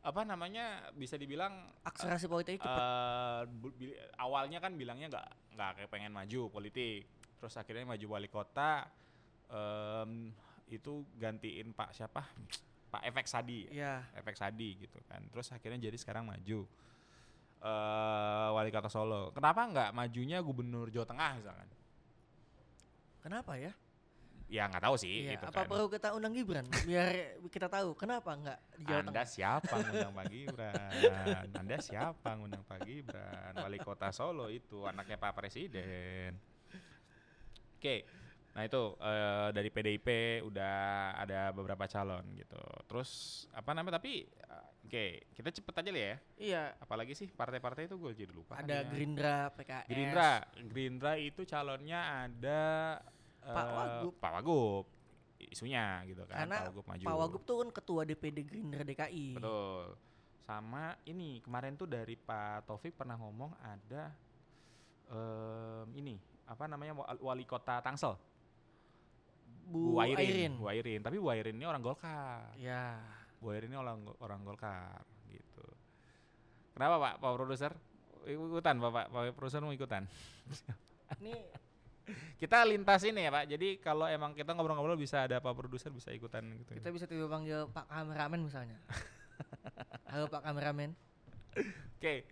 Apa 0.00 0.22
namanya 0.22 0.64
bisa 0.92 1.16
dibilang 1.16 1.52
akselerasi 1.82 2.24
politik 2.24 2.56
cepat 2.56 3.48
bi- 3.50 3.96
awalnya 4.14 4.56
kan 4.58 4.72
bilangnya 4.74 5.08
nggak 5.08 5.28
nggak 5.52 5.70
kayak 5.74 5.90
pengen 5.90 6.12
maju 6.12 6.48
politik. 6.50 7.08
Terus 7.36 7.52
akhirnya 7.54 7.84
maju 7.86 8.06
wali 8.10 8.28
kota 8.28 8.88
em, 9.48 10.32
itu 10.68 11.00
gantiin 11.14 11.72
Pak 11.72 11.92
siapa? 11.92 12.28
Pak 12.88 13.02
Efek 13.04 13.24
Sadi. 13.24 13.68
ya 13.70 14.04
Efek 14.14 14.34
Sadi 14.34 14.76
gitu 14.78 15.00
kan. 15.02 15.24
Terus 15.26 15.48
akhirnya 15.48 15.80
jadi 15.80 15.96
sekarang 15.96 16.24
maju 16.24 16.68
eh 17.60 18.48
wali 18.50 18.68
kota 18.68 18.88
Solo. 18.88 19.30
Kenapa 19.30 19.64
nggak 19.64 19.90
majunya 19.90 20.40
gubernur 20.40 20.88
Jawa 20.88 21.04
Tengah 21.04 21.30
misalkan? 21.36 21.68
kenapa 23.20 23.52
ya 23.54 23.68
Ya 24.48 24.66
nggak 24.66 24.82
tahu 24.82 24.96
sih 24.96 25.28
Iya, 25.28 25.36
gitu 25.36 25.46
apa 25.46 25.60
kan. 25.60 25.68
perlu 25.68 25.86
kita 25.86 26.08
undang 26.10 26.32
Gibran 26.32 26.64
biar 26.82 27.06
kita 27.46 27.68
tahu 27.68 27.92
kenapa 27.94 28.32
enggak 28.32 28.58
di 28.74 28.82
Jawa 28.82 28.98
Anda 28.98 29.12
Tengah? 29.12 29.26
siapa 29.28 29.74
ngundang 29.76 30.12
Pak 30.12 30.26
Gibran? 30.26 30.90
Anda 31.54 31.76
siapa 31.78 32.28
ngundang 32.34 32.64
Pak 32.64 32.78
Gibran? 32.82 33.52
Wali 33.54 33.78
kota 33.78 34.08
Solo 34.10 34.48
itu 34.48 34.82
anaknya 34.82 35.16
Pak 35.16 35.36
Presiden. 35.36 36.32
Oke, 37.76 38.02
nah 38.50 38.62
itu 38.62 38.82
eh, 38.98 39.48
dari 39.50 39.68
PDIP 39.68 40.08
udah 40.42 40.76
ada 41.16 41.50
beberapa 41.50 41.86
calon 41.86 42.26
gitu. 42.34 42.58
Terus 42.84 43.10
apa 43.50 43.70
namanya? 43.70 43.96
Tapi 43.96 44.26
eh, 44.26 44.66
oke, 44.82 45.06
kita 45.30 45.48
cepet 45.52 45.74
aja 45.76 45.90
lah 45.90 46.02
ya. 46.02 46.16
Iya, 46.36 46.62
Apalagi 46.78 47.14
sih 47.14 47.30
partai-partai 47.30 47.86
itu 47.86 47.94
gue 47.94 48.10
jadi 48.12 48.32
lupa. 48.32 48.58
ada 48.58 48.82
ya. 48.82 48.86
Gerindra, 48.86 49.54
PKS. 49.54 49.86
Gerindra, 49.86 50.30
Gerindra 50.66 51.12
itu 51.14 51.40
calonnya 51.44 52.00
ada 52.26 52.60
Pak 53.40 53.64
eh, 53.64 53.72
Wagub. 53.72 54.14
Pak 54.18 54.30
Wagub. 54.36 54.84
Isunya 55.40 56.02
gitu 56.04 56.26
kan. 56.26 56.44
Karena 56.44 56.56
Pak 56.58 56.68
Wagub 56.74 56.84
maju. 56.84 57.04
Pak 57.06 57.16
Wagub 57.16 57.42
tuh 57.44 57.56
kan 57.62 57.68
ketua 57.72 58.02
DPD 58.02 58.38
Gerindra 58.42 58.82
DKI. 58.82 59.38
Betul. 59.38 59.94
Sama 60.42 60.98
ini 61.06 61.38
kemarin 61.38 61.78
tuh 61.78 61.86
dari 61.86 62.18
Pak 62.18 62.66
Taufik 62.66 62.92
pernah 62.92 63.14
ngomong 63.14 63.54
ada 63.56 64.10
em, 65.06 65.86
ini 65.94 66.18
apa 66.44 66.66
namanya 66.66 66.92
wa- 66.92 67.22
wali 67.22 67.46
kota 67.46 67.78
Tangsel. 67.78 68.18
Bu, 69.70 70.02
Airin. 70.02 70.58
Bu 70.58 70.66
Airin. 70.66 71.00
Tapi 71.00 71.16
Bu 71.22 71.30
Airin 71.30 71.54
ini 71.54 71.66
orang 71.66 71.78
Golkar. 71.78 72.50
Ya. 72.58 72.98
Bu 73.38 73.54
Airin 73.54 73.70
ini 73.70 73.78
orang 73.78 74.02
orang 74.18 74.42
Golkar 74.42 75.06
gitu. 75.30 75.64
Kenapa 76.74 76.98
Pak 76.98 77.14
Pak 77.22 77.30
produser? 77.38 77.72
Ikutan 78.26 78.76
Bapak, 78.82 79.08
Pak 79.08 79.32
produser 79.38 79.62
mau 79.64 79.72
ikutan. 79.72 80.04
Ini 81.24 81.34
Kita 82.38 82.64
lintas 82.66 83.02
ini 83.06 83.26
ya 83.26 83.30
Pak. 83.30 83.44
Jadi 83.46 83.78
kalau 83.78 84.08
emang 84.08 84.34
kita 84.34 84.50
ngobrol-ngobrol 84.56 84.98
bisa 84.98 85.28
ada 85.28 85.38
Pak 85.38 85.54
produser 85.54 85.94
bisa 85.94 86.10
ikutan 86.10 86.42
gitu. 86.58 86.74
kita 86.74 86.88
bisa 86.90 87.04
tiba 87.06 87.30
panggil 87.30 87.70
Pak 87.70 87.86
kameramen 87.86 88.40
misalnya. 88.50 88.78
Halo 90.10 90.26
Pak 90.26 90.42
kameramen. 90.42 90.96
Oke, 91.98 92.24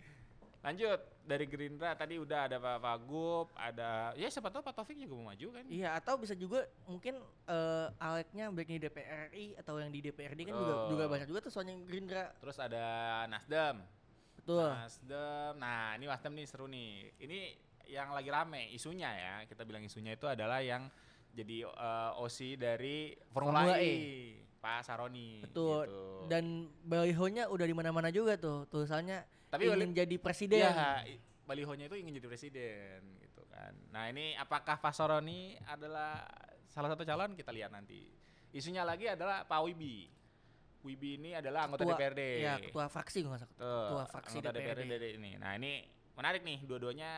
lanjut 0.64 0.98
dari 1.28 1.44
Gerindra 1.44 1.92
tadi 1.92 2.16
udah 2.16 2.48
ada 2.48 2.56
Pak 2.56 2.76
Wagub, 2.80 3.46
ada 3.52 4.16
ya 4.16 4.26
siapa 4.26 4.48
tahu 4.48 4.64
Pak 4.64 4.72
Taufik 4.72 4.96
juga 4.96 5.12
mau 5.14 5.28
maju 5.28 5.46
kan? 5.52 5.64
Iya, 5.68 5.92
atau 5.94 6.16
bisa 6.16 6.32
juga 6.32 6.64
mungkin 6.88 7.20
eh 7.44 7.86
Aleknya 8.00 8.48
baik 8.48 8.68
di 8.72 8.80
DPR 8.80 9.28
RI 9.28 9.52
atau 9.54 9.76
yang 9.76 9.92
di 9.92 10.00
DPRD 10.00 10.48
kan 10.48 10.56
juga 10.56 10.74
Oh. 10.74 10.88
juga 10.88 11.04
banyak 11.04 11.28
juga 11.28 11.40
tuh 11.44 11.52
soalnya 11.52 11.76
Gerindra. 11.84 12.32
Terus 12.40 12.56
ada 12.56 12.84
Nasdem, 13.28 13.76
Betul. 14.40 14.72
Nasdem. 14.72 15.52
Nah 15.60 15.92
ini 15.94 16.08
Nasdem 16.08 16.32
nih 16.32 16.46
seru 16.48 16.64
nih. 16.64 16.90
Ini 17.20 17.38
yang 17.88 18.08
lagi 18.10 18.28
rame 18.28 18.72
isunya 18.72 19.12
ya. 19.12 19.34
Kita 19.44 19.62
bilang 19.62 19.84
isunya 19.84 20.16
itu 20.16 20.24
adalah 20.24 20.64
yang 20.64 20.88
jadi 21.30 21.68
eh, 21.68 22.10
OC 22.18 22.38
dari 22.56 23.12
Formula, 23.28 23.68
Formula 23.68 23.76
E, 23.78 23.84
E. 23.84 23.96
Pak 24.58 24.82
Saroni. 24.82 25.44
Betul. 25.44 25.86
gitu. 25.86 26.02
Dan 26.26 26.66
balihonya 26.82 27.46
udah 27.46 27.62
di 27.62 27.74
mana-mana 27.76 28.08
juga 28.08 28.34
tuh. 28.34 28.64
Tulisannya 28.66 29.22
Tapi 29.48 29.62
ingin 29.66 29.80
bali- 29.86 29.96
jadi 29.96 30.16
presiden. 30.16 30.60
I- 31.02 31.20
balihonya 31.42 31.88
itu 31.88 31.96
ingin 31.96 32.12
jadi 32.14 32.28
presiden 32.28 32.98
gitu 33.18 33.40
kan. 33.48 33.72
Nah, 33.88 34.04
ini 34.06 34.36
apakah 34.36 34.76
Pak 34.76 34.92
Soroni 34.92 35.56
adalah 35.64 36.20
salah 36.66 36.92
satu 36.92 37.02
calon 37.02 37.32
kita 37.32 37.48
lihat 37.48 37.72
nanti. 37.72 38.12
Isunya 38.50 38.84
lagi 38.84 39.08
adalah 39.08 39.44
Pak 39.44 39.60
Wibi. 39.62 40.08
Wibi 40.78 41.16
ini 41.16 41.30
adalah 41.32 41.64
anggota 41.64 41.82
Ketua- 41.82 41.98
DPRD. 41.98 42.22
Iya, 42.38 42.54
ketua 42.62 42.86
fraksi 42.86 43.18
gue 43.20 43.32
salah. 43.34 43.50
Ketua 43.50 44.04
fraksi 44.06 44.36
anggota 44.38 44.52
DPRD. 44.54 44.80
DPRD 44.84 45.06
ini. 45.16 45.30
Nah, 45.36 45.52
ini 45.54 45.72
menarik 46.14 46.42
nih 46.42 46.58
dua-duanya 46.62 47.12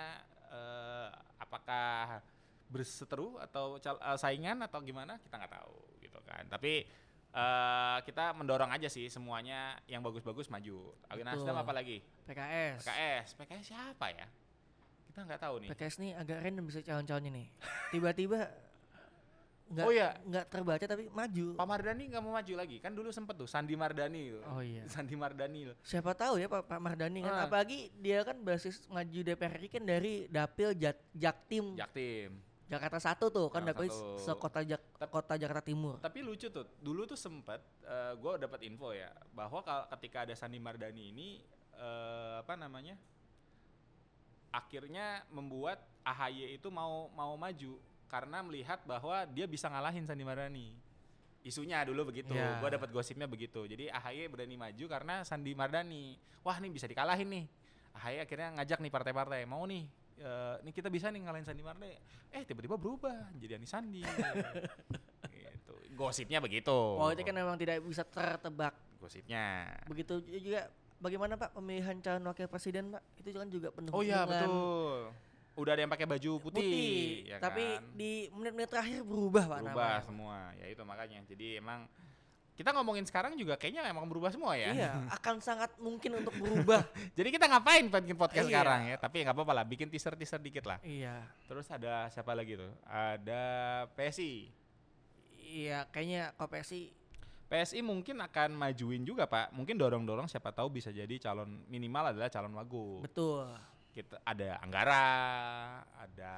eh, 0.48 1.08
apakah 1.38 2.18
berseteru 2.66 3.38
atau 3.38 3.78
cal- 3.78 3.98
eh, 4.00 4.14
saingan 4.16 4.62
atau 4.62 4.78
gimana 4.80 5.18
kita 5.18 5.34
nggak 5.36 5.52
tahu 5.52 5.74
gitu 5.98 6.18
kan. 6.22 6.46
Tapi 6.46 6.86
eh, 7.32 7.98
kita 8.02 8.32
mendorong 8.32 8.70
aja 8.70 8.86
sih 8.86 9.06
semuanya 9.06 9.78
yang 9.84 10.00
bagus-bagus 10.00 10.46
maju. 10.46 10.94
Agak 11.06 11.24
Nasdem 11.24 11.54
apa 11.54 11.72
lagi? 11.72 12.02
PKS. 12.24 12.82
PKS, 12.82 13.28
PKS 13.36 13.64
siapa 13.66 14.06
ya? 14.10 14.26
Kita 15.06 15.24
nggak 15.24 15.40
tahu 15.40 15.54
nih. 15.60 15.68
PKS 15.70 15.94
nih 15.98 16.12
agak 16.14 16.38
random 16.40 16.64
bisa 16.64 16.80
calon-calonnya 16.80 17.30
nih. 17.32 17.46
Tiba-tiba 17.90 18.40
nggak 19.70 19.86
Oh 19.86 19.94
iya. 19.94 20.18
nggak 20.26 20.44
terbaca 20.50 20.82
tapi 20.82 21.06
maju. 21.08 21.46
Pak 21.54 21.62
Mardani 21.64 22.02
nggak 22.10 22.22
mau 22.24 22.34
maju 22.34 22.54
lagi, 22.58 22.76
kan 22.78 22.90
dulu 22.90 23.14
sempet 23.14 23.38
tuh 23.38 23.46
Sandi 23.46 23.78
Mardani. 23.78 24.34
Oh 24.50 24.58
iya. 24.58 24.82
Sandi 24.90 25.14
Mardani 25.14 25.70
loh. 25.70 25.76
Siapa 25.86 26.10
tahu 26.10 26.38
ya 26.38 26.50
Pak, 26.50 26.66
Pak 26.66 26.80
Mardani 26.82 27.22
kan 27.22 27.34
Ah. 27.34 27.46
apalagi 27.46 27.86
dia 27.94 28.22
kan 28.22 28.34
basis 28.40 28.82
maju 28.86 29.18
DPR 29.22 29.54
RI 29.56 29.68
kan 29.68 29.86
dari 29.86 30.26
Dapil 30.26 30.74
Jat, 30.74 30.98
Jaktim 31.14 31.78
Jaktim. 31.78 32.34
Jakarta 32.70 33.02
satu 33.02 33.26
tuh 33.34 33.50
kan 33.50 33.66
satu. 33.66 34.22
sekota 34.22 34.62
Jak, 34.62 34.78
Tep- 34.94 35.10
kota 35.10 35.34
Jakarta 35.34 35.66
Timur. 35.66 35.98
Tapi 35.98 36.22
lucu 36.22 36.46
tuh, 36.46 36.62
dulu 36.78 37.02
tuh 37.02 37.18
sempet 37.18 37.58
eh, 37.82 38.14
gue 38.14 38.32
dapat 38.38 38.62
info 38.62 38.94
ya 38.94 39.10
bahwa 39.34 39.58
ketika 39.98 40.22
ada 40.22 40.38
Sandi 40.38 40.62
Mardani 40.62 41.10
ini 41.10 41.28
eh, 41.74 42.34
apa 42.38 42.54
namanya, 42.54 42.94
akhirnya 44.54 45.26
membuat 45.30 45.82
AHY 46.02 46.58
itu 46.58 46.70
mau 46.70 47.10
mau 47.10 47.34
maju 47.34 47.78
karena 48.06 48.42
melihat 48.42 48.82
bahwa 48.86 49.22
dia 49.26 49.46
bisa 49.46 49.66
ngalahin 49.66 50.06
Sandi 50.06 50.22
Mardani. 50.22 50.74
Isunya 51.40 51.80
dulu 51.82 52.12
begitu, 52.12 52.36
Iya. 52.36 52.60
gue 52.60 52.70
dapat 52.70 52.90
gosipnya 52.92 53.24
begitu. 53.24 53.64
Jadi 53.64 53.88
AHY 53.88 54.28
berani 54.28 54.60
maju 54.60 54.84
karena 54.86 55.24
Sandi 55.24 55.56
Mardani. 55.56 56.14
Wah 56.44 56.54
nih 56.60 56.68
bisa 56.68 56.84
dikalahin 56.84 57.26
nih. 57.26 57.44
AHY 57.96 58.16
akhirnya 58.22 58.48
ngajak 58.60 58.78
nih 58.78 58.92
partai-partai 58.92 59.42
mau 59.48 59.64
nih. 59.64 59.88
Eh, 60.20 60.54
nih 60.62 60.72
kita 60.76 60.88
bisa 60.92 61.08
nih 61.08 61.24
ngalahin 61.24 61.46
Sandi 61.48 61.64
Mardani. 61.64 61.96
Eh 62.30 62.42
tiba-tiba 62.44 62.76
berubah 62.76 63.32
jadi 63.40 63.56
Ani 63.56 63.68
Sandi. 63.68 64.04
gitu. 65.34 65.74
Gosipnya 65.96 66.38
begitu. 66.38 66.76
Politik 67.00 67.24
kan 67.26 67.36
memang 67.36 67.56
tidak 67.56 67.80
bisa 67.82 68.04
tertebak. 68.04 68.76
Gosipnya. 69.00 69.72
Begitu 69.88 70.20
juga 70.44 70.68
bagaimana 71.00 71.34
Pak 71.40 71.56
pemilihan 71.56 71.96
calon 72.04 72.28
wakil 72.28 72.46
presiden 72.46 72.92
Pak? 72.92 73.02
Itu 73.18 73.28
kan 73.40 73.48
juga 73.48 73.68
penuh 73.72 73.90
Oh 73.96 74.04
iya 74.04 74.28
betul. 74.28 75.10
Udah 75.58 75.72
ada 75.76 75.82
yang 75.82 75.92
pakai 75.92 76.06
baju 76.08 76.32
putih, 76.40 76.62
putih. 76.62 76.96
ya 77.26 77.36
tapi 77.36 77.64
kan? 77.76 77.84
di 77.92 78.32
menit-menit 78.32 78.70
terakhir 78.70 79.00
berubah 79.02 79.44
Pak 79.50 79.58
berubah 79.66 79.96
semua. 80.04 80.38
Ya 80.56 80.66
itu 80.70 80.82
makanya. 80.86 81.20
Jadi 81.26 81.58
emang 81.58 81.88
kita 82.52 82.70
ngomongin 82.70 83.02
sekarang 83.02 83.32
juga 83.34 83.56
kayaknya 83.56 83.88
emang 83.88 84.04
berubah 84.04 84.28
semua 84.28 84.52
ya. 84.54 84.70
Iya, 84.70 84.92
akan 85.16 85.40
sangat 85.40 85.72
mungkin 85.76 86.20
untuk 86.20 86.36
berubah. 86.36 86.84
Jadi 87.16 87.28
kita 87.30 87.46
ngapain 87.46 87.88
bikin 87.88 88.14
podcast 88.14 88.44
Iya. 88.44 88.52
sekarang 88.52 88.80
ya? 88.86 88.96
Tapi 88.96 89.16
nggak 89.24 89.34
apa-apa 89.34 89.52
lah, 89.56 89.64
bikin 89.64 89.88
teaser-teaser 89.88 90.38
dikit 90.38 90.64
lah. 90.68 90.78
iya. 90.80 91.24
Terus 91.48 91.66
ada 91.68 92.06
siapa 92.08 92.32
lagi 92.32 92.54
tuh? 92.54 92.70
Ada 92.84 93.42
PSI. 93.92 94.52
Iya, 95.40 95.88
kayaknya 95.88 96.30
KPSI 96.34 96.82
PSI 97.50 97.82
mungkin 97.82 98.22
akan 98.22 98.54
majuin 98.54 99.02
juga 99.02 99.26
Pak. 99.26 99.50
Mungkin 99.50 99.74
dorong-dorong 99.74 100.30
siapa 100.30 100.54
tahu 100.54 100.70
bisa 100.70 100.94
jadi 100.94 101.10
calon 101.18 101.66
minimal 101.66 102.14
adalah 102.14 102.30
calon 102.30 102.54
wagub. 102.54 103.02
betul. 103.02 103.50
Kita 103.90 104.22
ada 104.22 104.62
Anggara, 104.62 105.10
ada 105.98 106.34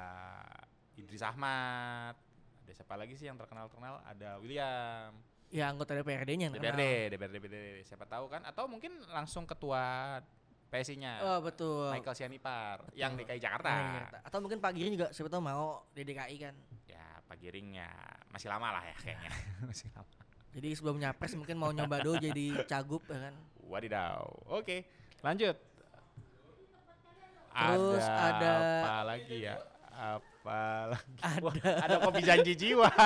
Idris 0.97 1.21
Ahmad, 1.21 2.17
ada 2.65 2.71
siapa 2.73 2.97
lagi 2.97 3.13
sih 3.13 3.29
yang 3.29 3.37
terkenal-terkenal? 3.37 4.01
Ada 4.09 4.41
William. 4.41 5.13
Ya 5.53 5.69
anggota 5.69 5.93
DPRD-nya 5.93 6.49
yang 6.49 6.55
DPRD, 6.57 7.13
DPRD, 7.13 7.33
DPRD, 7.37 7.57
siapa 7.85 8.09
tahu 8.09 8.25
kan? 8.25 8.41
Atau 8.41 8.65
mungkin 8.65 8.97
langsung 9.13 9.45
ketua 9.45 10.17
PSI-nya. 10.73 11.21
Oh, 11.21 11.39
betul. 11.45 11.93
Michael 11.93 12.17
Sianipar 12.17 12.81
Betul. 12.81 12.97
yang 12.97 13.13
DKI 13.13 13.37
Jakarta. 13.37 13.69
Nah, 13.69 13.85
iya. 13.93 14.05
Atau 14.25 14.41
mungkin 14.41 14.57
Pak 14.57 14.73
Giring 14.73 14.97
juga 14.97 15.13
siapa 15.13 15.29
tahu 15.29 15.45
mau 15.45 15.85
di 15.93 16.01
DKI 16.01 16.35
kan. 16.41 16.57
Ya, 16.89 17.05
Pak 17.29 17.37
Giring 17.37 17.77
ya 17.77 17.89
masih 18.33 18.49
lama 18.49 18.73
lah 18.73 18.81
ya 18.81 18.95
kayaknya. 18.97 19.29
masih 19.69 19.93
lama. 19.93 20.09
Jadi 20.53 20.69
sebelum 20.73 20.97
nyapres 20.97 21.33
mungkin 21.37 21.57
mau 21.61 21.69
nyoba 21.69 22.01
dulu 22.01 22.17
jadi 22.17 22.65
cagup 22.65 23.05
ya 23.05 23.29
kan. 23.29 23.37
Wadidaw. 23.69 24.25
Oke, 24.49 24.89
lanjut. 25.21 25.53
Terus 27.53 28.05
ada- 28.09 28.81
apa 28.81 28.95
lagi 29.05 29.45
ya? 29.45 29.61
Apa 29.93 30.61
lagi? 30.89 31.21
Ada. 31.21 31.45
Wah, 31.45 31.53
ada 31.85 31.95
kopi 32.01 32.21
janji 32.25 32.53
jiwa. 32.57 32.89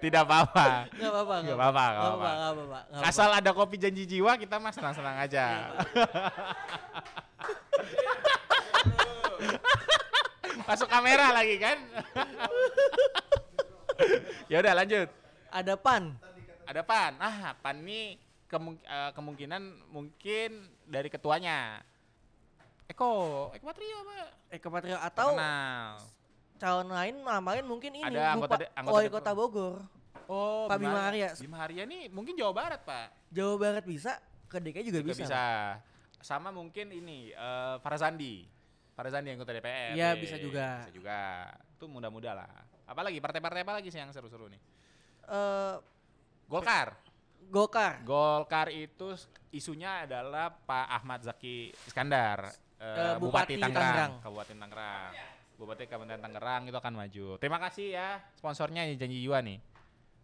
Tidak 0.00 0.22
apa-apa. 0.22 0.88
Enggak 0.90 1.10
apa-apa. 1.12 1.34
Nggak 1.38 1.54
apa-apa, 1.54 1.84
nggak 1.84 2.00
Enggak 2.00 2.50
apa-apa. 2.50 2.80
Asal 3.06 3.30
ada 3.30 3.50
kopi 3.52 3.76
janji 3.76 4.08
jiwa 4.08 4.32
kita 4.34 4.56
mah 4.56 4.72
senang-senang 4.72 5.16
aja. 5.18 5.44
Masuk 10.66 10.86
kamera 10.86 11.32
lagi 11.32 11.56
kan? 11.58 11.78
ya 14.46 14.62
udah 14.62 14.74
lanjut. 14.74 15.08
apa-apa. 15.08 15.14
Ada 15.50 15.74
PAN. 15.74 16.14
Ada 16.64 16.82
PAN. 16.86 17.12
Ah, 17.18 17.52
PAN 17.58 17.76
ini 17.82 18.14
kemung- 18.46 18.78
eh, 18.80 19.10
kemungkinan 19.12 19.62
mungkin 19.90 20.50
dari 20.86 21.10
ketuanya. 21.10 21.82
Eko, 22.86 23.10
Eko 23.54 23.64
Patrio 23.66 23.98
Pak. 24.02 24.28
Eko 24.50 24.68
Patrio 24.68 24.98
atau 24.98 25.28
Kenal. 25.34 26.02
Calon 26.60 26.88
lain 26.88 27.14
namain 27.18 27.64
mungkin 27.64 27.90
ini 27.90 28.04
Ada 28.04 28.36
anggota 28.36 28.52
Bupa- 28.52 28.60
de- 28.60 28.70
anggota 28.76 28.94
wali 28.94 29.08
kota 29.08 29.30
Bogor. 29.32 29.74
Oh, 30.28 30.68
Pak 30.68 30.76
Bima 30.76 31.00
Arya. 31.02 31.32
Bima 31.34 31.58
Arya 31.58 31.82
nih 31.82 32.06
mungkin 32.06 32.36
Jawa 32.36 32.52
Barat, 32.52 32.80
Pak. 32.80 33.32
Jawa 33.32 33.54
Barat 33.56 33.82
bisa, 33.82 34.14
ke 34.46 34.60
DKI 34.60 34.86
juga, 34.86 34.98
Juga 35.00 35.10
bisa. 35.10 35.24
bisa. 35.24 35.44
Sama 36.20 36.48
mungkin 36.50 36.92
ini 36.92 37.32
eh 37.32 37.76
Farazandi. 37.80 38.44
Farazandi 38.92 39.32
anggota 39.32 39.50
DPR. 39.50 39.96
Iya, 39.96 40.12
bisa 40.14 40.36
juga. 40.36 40.84
Bisa 40.84 40.92
juga. 40.92 41.20
itu 41.72 41.88
muda-muda 41.88 42.36
lah. 42.36 42.52
Apalagi 42.84 43.16
partai-partai 43.18 43.64
apa 43.64 43.72
lagi 43.72 43.88
sih 43.88 43.96
yang 43.96 44.12
seru-seru 44.12 44.46
nih? 44.46 44.60
Eh, 45.24 45.74
Golkar. 46.44 46.92
Golkar. 47.48 48.04
Golkar 48.04 48.68
itu 48.68 49.16
isunya 49.50 50.04
adalah 50.04 50.52
Pak 50.52 50.86
Ahmad 50.92 51.24
Zaki 51.24 51.72
Iskandar, 51.82 52.52
Eh, 52.76 53.16
Bupati, 53.16 53.18
Bupati 53.18 53.54
Tangerang, 53.56 53.72
Tangerang. 53.72 54.12
Kabupaten 54.20 54.56
Tangerang. 54.60 55.10
Bupati 55.60 55.84
Kabupaten 55.84 56.24
Tangerang 56.24 56.72
itu 56.72 56.76
akan 56.80 56.94
maju. 56.96 57.36
Terima 57.36 57.60
kasih 57.60 57.92
ya 57.92 58.16
sponsornya 58.40 58.88
janji 58.96 59.20
jiwa 59.20 59.44
nih. 59.44 59.60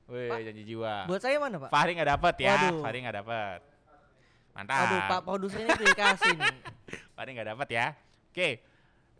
Wih, 0.08 0.32
Pak, 0.32 0.38
janji 0.48 0.62
jiwa. 0.64 1.04
Buat 1.04 1.20
saya 1.20 1.36
mana, 1.36 1.60
Pak? 1.60 1.68
Fahri 1.68 1.92
nggak 1.92 2.08
dapet 2.16 2.34
ya, 2.40 2.56
Waduh. 2.56 2.80
Fahri 2.80 2.98
nggak 3.04 3.16
dapet. 3.20 3.60
Mantap. 4.56 4.80
Aduh, 4.80 5.00
Pak 5.12 5.20
produser 5.28 5.60
ini 5.60 5.74
dikasih 5.76 6.34
nih. 6.40 6.56
Fahri 7.18 7.30
nggak 7.36 7.48
dapet 7.52 7.68
ya. 7.68 7.86
Oke. 8.32 8.50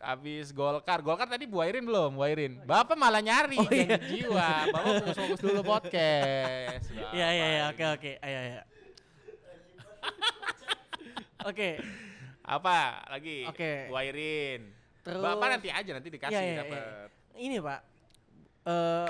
Habis 0.01 0.49
Golkar, 0.57 1.05
Golkar 1.05 1.29
tadi 1.29 1.45
buairin 1.45 1.85
belum? 1.85 2.17
Buairin. 2.17 2.65
Bapak 2.65 2.97
malah 2.97 3.21
nyari 3.21 3.61
Oh, 3.61 3.69
janji 3.69 3.85
iya. 3.85 3.97
jiwa. 4.09 4.49
Bapak 4.73 4.81
fokus-fokus 5.05 5.39
dulu 5.45 5.61
podcast. 5.61 6.85
Iya, 7.13 7.27
iya, 7.29 7.45
iya. 7.45 7.63
Oke, 7.69 7.83
oke. 7.93 8.11
Ayo, 8.25 8.37
ayo. 8.41 8.61
Oke. 11.53 11.69
Apa 12.41 13.05
lagi? 13.11 13.45
Oke. 13.45 13.85
Buairin. 13.91 14.76
Terus 15.07 15.23
Bapak 15.23 15.47
nanti 15.55 15.69
aja 15.71 15.91
nanti 15.95 16.09
dikasih 16.11 16.35
Iya, 16.35 16.41
iya, 16.43 16.51
iya. 16.51 16.59
dapet. 16.63 16.81
ini, 17.39 17.57
Pak. 17.63 17.79
Eh 18.67 19.09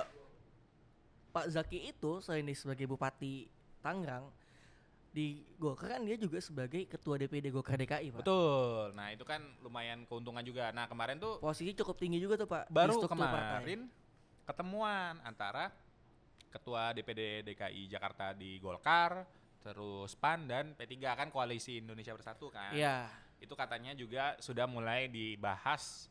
Pak 1.33 1.45
Zaki 1.53 1.93
itu 1.93 2.11
selain 2.21 2.45
dia 2.45 2.57
sebagai 2.57 2.89
Bupati 2.89 3.45
Tangerang 3.81 4.25
di 5.13 5.41
Golkar 5.57 5.97
kan 5.97 6.01
dia 6.05 6.17
juga 6.17 6.37
sebagai 6.37 6.85
Ketua 6.85 7.17
DPD 7.17 7.49
Golkar 7.49 7.77
DKI, 7.77 8.13
Pak. 8.13 8.21
Betul. 8.21 8.93
Nah, 8.93 9.13
itu 9.13 9.25
kan 9.25 9.41
lumayan 9.65 10.05
keuntungan 10.05 10.45
juga. 10.45 10.69
Nah, 10.73 10.85
kemarin 10.85 11.17
tuh 11.17 11.41
Posisi 11.41 11.73
cukup 11.73 11.97
tinggi 11.97 12.21
juga 12.21 12.37
tuh, 12.37 12.45
Pak. 12.45 12.69
baru 12.69 13.01
partai. 13.01 13.09
kemarin 13.09 13.79
ketemuan 14.45 15.17
antara 15.25 15.73
ketua 16.53 16.93
DPD 16.93 17.43
DKI 17.53 17.89
Jakarta 17.91 18.31
di 18.33 18.57
Golkar, 18.57 19.25
terus 19.61 20.15
PAN 20.15 20.47
dan 20.47 20.65
P3 20.73 21.13
kan 21.13 21.27
koalisi 21.33 21.81
Indonesia 21.81 22.13
Bersatu 22.13 22.49
kan. 22.49 22.73
Iya. 22.73 23.09
Itu 23.37 23.53
katanya 23.53 23.93
juga 23.93 24.33
sudah 24.41 24.65
mulai 24.65 25.07
dibahas 25.07 26.09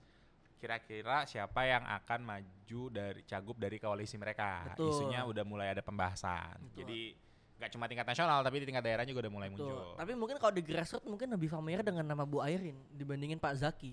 kira-kira 0.56 1.28
siapa 1.28 1.68
yang 1.68 1.84
akan 1.84 2.20
maju 2.24 2.80
dari 2.88 3.20
cagup 3.28 3.56
dari 3.60 3.76
koalisi 3.76 4.16
mereka. 4.16 4.72
Betul. 4.72 4.88
Isunya 4.88 5.20
udah 5.28 5.44
mulai 5.44 5.76
ada 5.76 5.82
pembahasan. 5.84 6.56
Betul. 6.72 6.78
Jadi 6.82 7.00
nggak 7.56 7.70
cuma 7.72 7.88
tingkat 7.88 8.04
nasional 8.04 8.44
tapi 8.44 8.60
di 8.60 8.66
tingkat 8.68 8.84
daerah 8.84 9.04
juga 9.08 9.28
udah 9.28 9.32
mulai 9.32 9.48
Betul. 9.52 9.68
muncul. 9.68 9.84
Tapi 9.96 10.12
mungkin 10.16 10.36
kalau 10.40 10.52
di 10.56 10.62
grassroots 10.64 11.08
mungkin 11.08 11.28
lebih 11.32 11.48
familiar 11.52 11.84
dengan 11.84 12.04
nama 12.08 12.24
Bu 12.24 12.40
Airin 12.40 12.76
dibandingin 12.92 13.36
Pak 13.40 13.54
Zaki. 13.60 13.92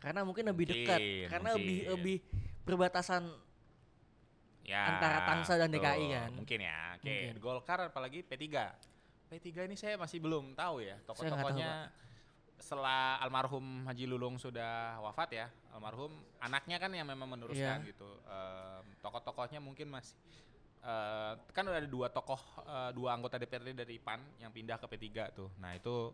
Karena 0.00 0.24
mungkin 0.24 0.48
lebih 0.48 0.64
dekat, 0.64 0.96
Mungkin, 0.96 1.28
karena 1.28 1.50
lebih 1.52 1.76
mungkin. 1.84 1.92
lebih 1.92 2.16
perbatasan 2.64 3.22
ya, 4.64 4.96
antara 4.96 5.28
Tangsel 5.28 5.60
dan 5.60 5.68
betul. 5.68 5.84
DKI 5.84 6.06
kan. 6.16 6.30
Mungkin 6.32 6.58
ya. 6.64 6.78
Oke, 6.96 7.04
Mungkin. 7.04 7.32
Golkar 7.36 7.78
apalagi 7.92 8.24
P3. 8.24 8.44
P3 9.28 9.68
ini 9.68 9.76
saya 9.76 9.94
masih 10.00 10.18
belum 10.18 10.56
tahu 10.56 10.80
ya 10.80 10.96
tokoh-tokohnya. 11.04 11.92
Setelah 12.60 13.18
almarhum 13.18 13.88
Haji 13.88 14.04
Lulung 14.04 14.36
sudah 14.36 15.00
wafat 15.00 15.32
ya, 15.32 15.46
almarhum 15.72 16.12
anaknya 16.38 16.76
kan 16.76 16.92
yang 16.92 17.08
memang 17.08 17.26
meneruskan 17.26 17.80
Iya. 17.80 17.88
gitu. 17.88 18.08
Em, 18.24 18.84
tokoh-tokohnya 19.00 19.58
mungkin 19.58 19.88
masih 19.88 20.14
eh, 20.80 21.32
kan 21.50 21.64
udah 21.64 21.76
ada 21.76 21.88
dua 21.88 22.08
tokoh 22.08 22.40
eh, 22.62 22.90
dua 22.92 23.12
anggota 23.12 23.36
DPRD 23.36 23.72
dari 23.74 23.96
PAN 23.96 24.20
yang 24.38 24.48
pindah 24.48 24.76
ke 24.76 24.86
P3 24.86 25.06
tuh. 25.32 25.48
Nah, 25.56 25.72
itu 25.72 26.12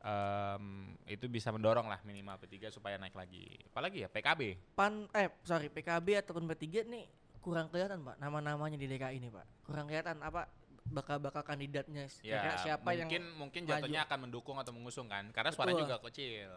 em, 0.00 0.64
itu 1.06 1.26
bisa 1.26 1.50
mendorong 1.50 1.86
lah 1.86 2.00
minimal 2.02 2.38
P3 2.38 2.70
supaya 2.70 2.96
naik 2.96 3.14
lagi. 3.14 3.58
Apalagi 3.66 4.02
ya 4.02 4.08
PKB. 4.08 4.74
PAN 4.74 5.06
eh 5.12 5.30
sorry 5.42 5.68
PKB 5.68 6.22
ataupun 6.22 6.46
P3 6.46 6.86
nih 6.86 7.06
kurang 7.40 7.72
kelihatan 7.72 8.04
Pak 8.04 8.20
nama-namanya 8.20 8.76
di 8.76 8.84
DKI 8.84 9.16
ini 9.16 9.28
Pak. 9.28 9.64
Kurang 9.64 9.88
kelihatan 9.88 10.20
apa 10.20 10.44
bakal-bakal 10.90 11.40
kandidatnya 11.40 12.10
Ya, 12.20 12.42
kira 12.42 12.56
siapa 12.58 12.84
mungkin 12.84 13.22
yang 13.22 13.38
mungkin 13.38 13.60
maju. 13.62 13.70
jatuhnya 13.72 14.00
akan 14.04 14.18
mendukung 14.20 14.56
atau 14.56 14.70
mengusung 14.70 15.06
kan, 15.06 15.30
karena 15.30 15.50
Betul. 15.50 15.80
juga 15.80 15.96
kecil. 16.02 16.50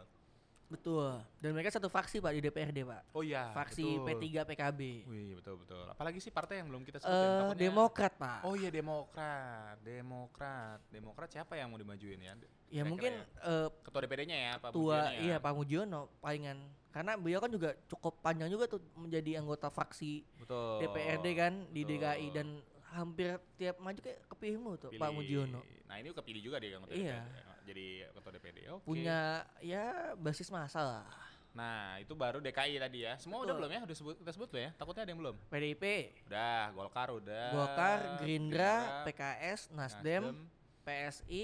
betul. 0.64 1.22
Dan 1.38 1.54
mereka 1.54 1.70
satu 1.70 1.86
fraksi 1.86 2.18
Pak 2.18 2.34
di 2.34 2.42
DPRD 2.42 2.82
Pak. 2.82 3.14
Oh 3.14 3.22
iya, 3.22 3.54
Fraksi 3.54 3.86
betul. 3.86 4.10
P3 4.18 4.26
PKB. 4.44 4.82
Wih 5.06 5.38
betul 5.38 5.62
betul. 5.62 5.86
Apalagi 5.86 6.18
sih 6.18 6.34
partai 6.34 6.60
yang 6.60 6.68
belum 6.68 6.82
kita 6.82 6.98
sebutin. 6.98 7.14
Eh 7.14 7.30
takutnya- 7.38 7.62
Demokrat 7.62 8.14
Pak. 8.18 8.40
Oh 8.42 8.58
iya 8.58 8.74
Demokrat, 8.74 9.78
Demokrat, 9.80 10.80
Demokrat 10.90 11.30
siapa 11.30 11.54
yang 11.54 11.70
mau 11.70 11.78
dimajuin 11.78 12.18
ya? 12.18 12.34
ya 12.74 12.82
kira-kira 12.82 12.90
mungkin 12.90 13.14
ya. 13.14 13.46
eh, 13.46 13.68
Ketua 13.86 14.02
DPD-nya 14.02 14.38
ya 14.40 14.54
Pak 14.58 14.70
tua 14.74 14.98
ya? 15.06 15.20
iya 15.22 15.36
Pak 15.38 15.54
Mujiono 15.54 16.02
palingan 16.18 16.58
karena 16.90 17.12
beliau 17.16 17.38
kan 17.38 17.50
juga 17.50 17.70
cukup 17.86 18.18
panjang 18.20 18.50
juga 18.50 18.66
tuh 18.66 18.82
menjadi 18.96 19.38
anggota 19.38 19.70
fraksi 19.70 20.26
Betul. 20.38 20.82
DPRD 20.82 21.28
kan 21.36 21.54
di 21.70 21.86
betul. 21.86 22.02
DKI 22.02 22.28
dan 22.34 22.48
hampir 22.94 23.30
tiap 23.54 23.76
maju 23.78 23.98
kayak 23.98 24.20
kepilih 24.30 24.58
mulu 24.58 24.78
tuh 24.78 24.90
Pak. 24.94 25.10
Mujiono 25.10 25.62
Nah 25.84 25.98
ini 25.98 26.10
kepilih 26.10 26.42
juga 26.42 26.58
dia 26.58 26.78
anggota 26.78 26.94
Iya. 26.94 27.22
DPD, 27.22 27.66
jadi 27.66 27.86
ketua 28.10 28.32
DPD. 28.32 28.58
Oke. 28.70 28.84
punya 28.84 29.20
ya 29.60 29.84
basis 30.16 30.48
masa 30.48 30.80
lah 30.80 31.06
Nah 31.54 32.02
itu 32.02 32.14
baru 32.14 32.42
DKI 32.42 32.82
tadi 32.82 33.06
ya. 33.06 33.14
Semua 33.18 33.38
udah 33.40 33.54
Betul. 33.54 33.58
belum 33.62 33.72
ya? 33.72 33.80
Udah 33.86 33.94
sebut, 33.94 34.16
kita 34.18 34.32
sebut 34.34 34.50
belum 34.50 34.64
ya? 34.66 34.72
Takutnya 34.74 35.02
ada 35.06 35.12
yang 35.14 35.22
belum. 35.22 35.36
PDIP 35.50 35.84
Udah, 36.26 36.64
Golkar 36.74 37.08
udah. 37.14 37.46
Golkar 37.54 37.98
Gerindra 38.18 38.74
PKS 39.06 39.70
Nasdem 39.70 40.24
Nasdem, 40.34 40.50
PSI 40.82 41.30
I, 41.30 41.44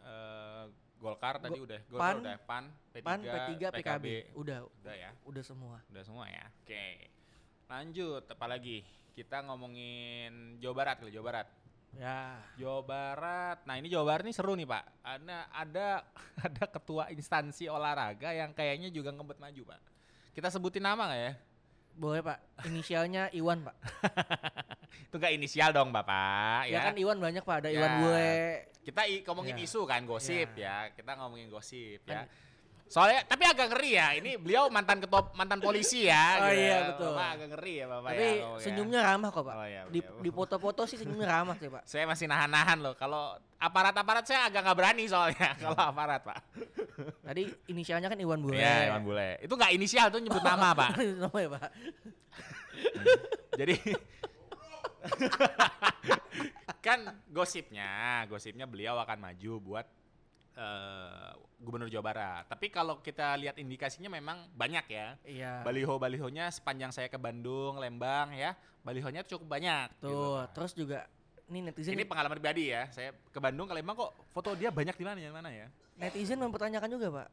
eh, 0.00 0.64
Golkar 1.00 1.40
tadi 1.40 1.56
Go- 1.56 1.64
udah, 1.64 1.80
Golkar 1.88 2.04
PAN, 2.04 2.16
udah, 2.20 2.36
PAN, 2.44 2.64
P3, 2.92 3.00
PAN 3.00 3.18
P3 3.24 3.62
PKB 3.72 4.06
udah 4.36 4.58
Udah 4.68 4.92
ya, 4.94 5.10
udah 5.24 5.42
semua 5.42 5.80
udah 5.88 6.02
semua 6.04 6.24
ya. 6.28 6.44
Oke. 6.60 7.08
Lanjut, 7.66 8.24
apalagi? 8.28 8.84
Kita 9.10 9.42
ngomongin 9.44 10.56
Jawa 10.58 10.74
Barat 10.74 10.96
kali, 10.98 11.10
Jawa 11.10 11.26
Barat. 11.26 11.48
ya 11.90 12.38
Jawa 12.54 12.80
Barat. 12.86 13.58
Nah, 13.66 13.74
ini 13.74 13.90
Jawa 13.90 14.04
Barat 14.06 14.22
ini 14.22 14.30
seru 14.30 14.54
nih, 14.54 14.64
Pak. 14.64 14.84
Ada 15.02 15.38
ada 15.50 15.86
ada 16.46 16.64
ketua 16.70 17.10
instansi 17.10 17.66
olahraga 17.66 18.30
yang 18.30 18.54
kayaknya 18.54 18.88
juga 18.88 19.10
ngebet 19.10 19.38
maju, 19.38 19.62
Pak. 19.74 19.80
Kita 20.30 20.48
sebutin 20.48 20.82
nama 20.82 21.10
nggak 21.10 21.22
ya? 21.22 21.34
boleh 21.90 22.22
Pak 22.22 22.64
inisialnya 22.64 23.28
Iwan 23.34 23.60
Pak 23.60 23.76
Itu 25.10 25.20
nggak 25.20 25.34
inisial 25.36 25.74
dong, 25.74 25.90
Bapak, 25.90 26.70
ya, 26.70 26.80
ya. 26.80 26.86
kan 26.86 26.94
Iwan 26.96 27.18
banyak 27.18 27.42
Pak 27.44 27.56
ada 27.60 27.68
Ya. 27.68 27.76
Iwan 27.76 27.92
Bule 28.00 28.32
Kita 28.80 29.00
ngomongin 29.28 29.58
Ya. 29.58 29.64
isu 29.68 29.80
kan, 29.84 30.06
gosip 30.08 30.48
Ya. 30.56 30.86
ya. 30.88 30.94
Kita 30.96 31.18
ngomongin 31.18 31.50
gosip 31.50 32.00
Kan- 32.06 32.24
ya. 32.24 32.30
Soalnya 32.90 33.22
tapi 33.22 33.46
agak 33.46 33.70
ngeri 33.70 33.90
ya. 33.94 34.08
Ini 34.18 34.34
beliau 34.34 34.66
mantan 34.66 34.98
ketua 34.98 35.30
mantan 35.38 35.62
polisi 35.62 36.10
ya. 36.10 36.42
Oh 36.42 36.50
gitu. 36.50 36.58
iya, 36.58 36.76
betul. 36.90 37.14
Bapak 37.14 37.28
agak 37.38 37.48
ngeri 37.54 37.74
ya, 37.78 37.86
Bapak 37.86 38.08
tapi 38.10 38.18
ya. 38.18 38.34
ngomongnya. 38.42 38.64
senyumnya 38.66 39.00
ramah 39.06 39.28
kok 39.30 39.42
Pak 39.46 39.54
Oh 39.54 39.66
iya, 39.70 39.82
di 39.86 40.00
di 40.02 40.30
foto-foto 40.34 40.82
sih 40.90 40.98
senyumnya 40.98 41.28
ramah 41.30 41.54
sih 41.54 41.70
Pak 41.70 41.82
Saya 41.86 42.04
masih 42.10 42.26
nahan-nahan 42.26 42.78
loh. 42.82 42.98
Kalau 42.98 43.38
aparat-aparat 43.62 44.26
saya 44.26 44.50
agak 44.50 44.66
nggak 44.66 44.74
berani 44.82 45.04
soalnya 45.06 45.54
kalau 45.62 45.78
aparat, 45.78 46.20
Pak. 46.26 46.38
tadi 47.22 47.46
inisialnya 47.70 48.10
kan 48.10 48.18
Iwan 48.18 48.42
Bule 48.42 48.58
Iya, 48.58 48.90
Iwan 48.90 49.06
Bule. 49.06 49.38
Itu 49.38 49.54
nggak 49.54 49.70
inisial, 49.70 50.10
itu 50.10 50.18
nyebut 50.26 50.42
nama, 50.42 50.74
Pak. 50.82 50.90
Nama 50.98 51.38
ya 51.38 51.48
Pak 51.54 51.70
Jadi 53.54 53.74
kan 56.86 57.00
gosipnya, 57.30 58.24
gosipnya 58.26 58.66
beliau 58.66 58.98
akan 58.98 59.30
maju 59.30 59.52
buat 59.60 59.86
eh, 60.60 61.30
gubernur 61.58 61.88
Jawa 61.88 62.04
Barat. 62.04 62.44
Tapi 62.46 62.68
kalau 62.68 63.00
kita 63.00 63.32
lihat 63.36 63.56
indikasinya 63.56 64.08
memang 64.08 64.48
banyak 64.52 64.84
ya. 64.86 65.08
iya 65.24 65.52
Baliho-balihonya 65.60 66.48
sepanjang 66.48 66.92
saya 66.92 67.08
ke 67.08 67.16
Bandung, 67.16 67.76
Lembang 67.76 68.32
ya, 68.32 68.52
balihonya 68.80 69.24
cukup 69.24 69.48
banyak. 69.50 69.88
tuh 69.98 70.08
gitu. 70.08 70.52
terus 70.52 70.72
juga 70.72 71.08
nih 71.48 71.66
netizen 71.66 71.92
Ini 71.92 72.04
pengalaman 72.04 72.36
pribadi 72.36 72.70
ya. 72.70 72.86
Saya 72.88 73.10
ke 73.12 73.38
Bandung, 73.38 73.66
ke 73.66 73.74
Lembang 73.74 73.96
kok 73.98 74.12
foto 74.30 74.52
dia 74.52 74.68
banyak 74.68 74.94
di 74.94 75.04
mana 75.04 75.16
di 75.16 75.28
mana 75.28 75.48
ya? 75.48 75.68
netizen 75.96 76.40
mempertanyakan 76.40 76.88
juga 76.88 77.08
Pak 77.12 77.28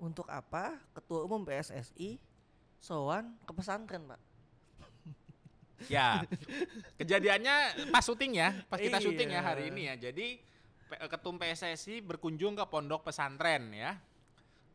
untuk 0.00 0.26
apa 0.26 0.74
ketua 0.90 1.22
umum 1.22 1.46
PSSI 1.46 2.18
sowan 2.76 3.38
ke 3.46 3.52
pesantren 3.54 4.02
Pak 4.04 4.18
Ya, 5.86 6.20
kejadiannya 6.96 7.56
pas 7.88 8.04
syuting 8.04 8.36
ya, 8.36 8.52
pas 8.68 8.76
kita 8.76 9.00
syuting 9.00 9.32
ya 9.32 9.38
Iya. 9.38 9.40
hari 9.40 9.62
ini 9.70 9.82
ya. 9.88 9.94
Jadi 9.96 10.36
ketum 10.90 11.36
PSSI 11.36 12.00
berkunjung 12.00 12.54
ke 12.54 12.64
pondok 12.64 13.04
pesantren 13.04 13.70
ya, 13.70 13.94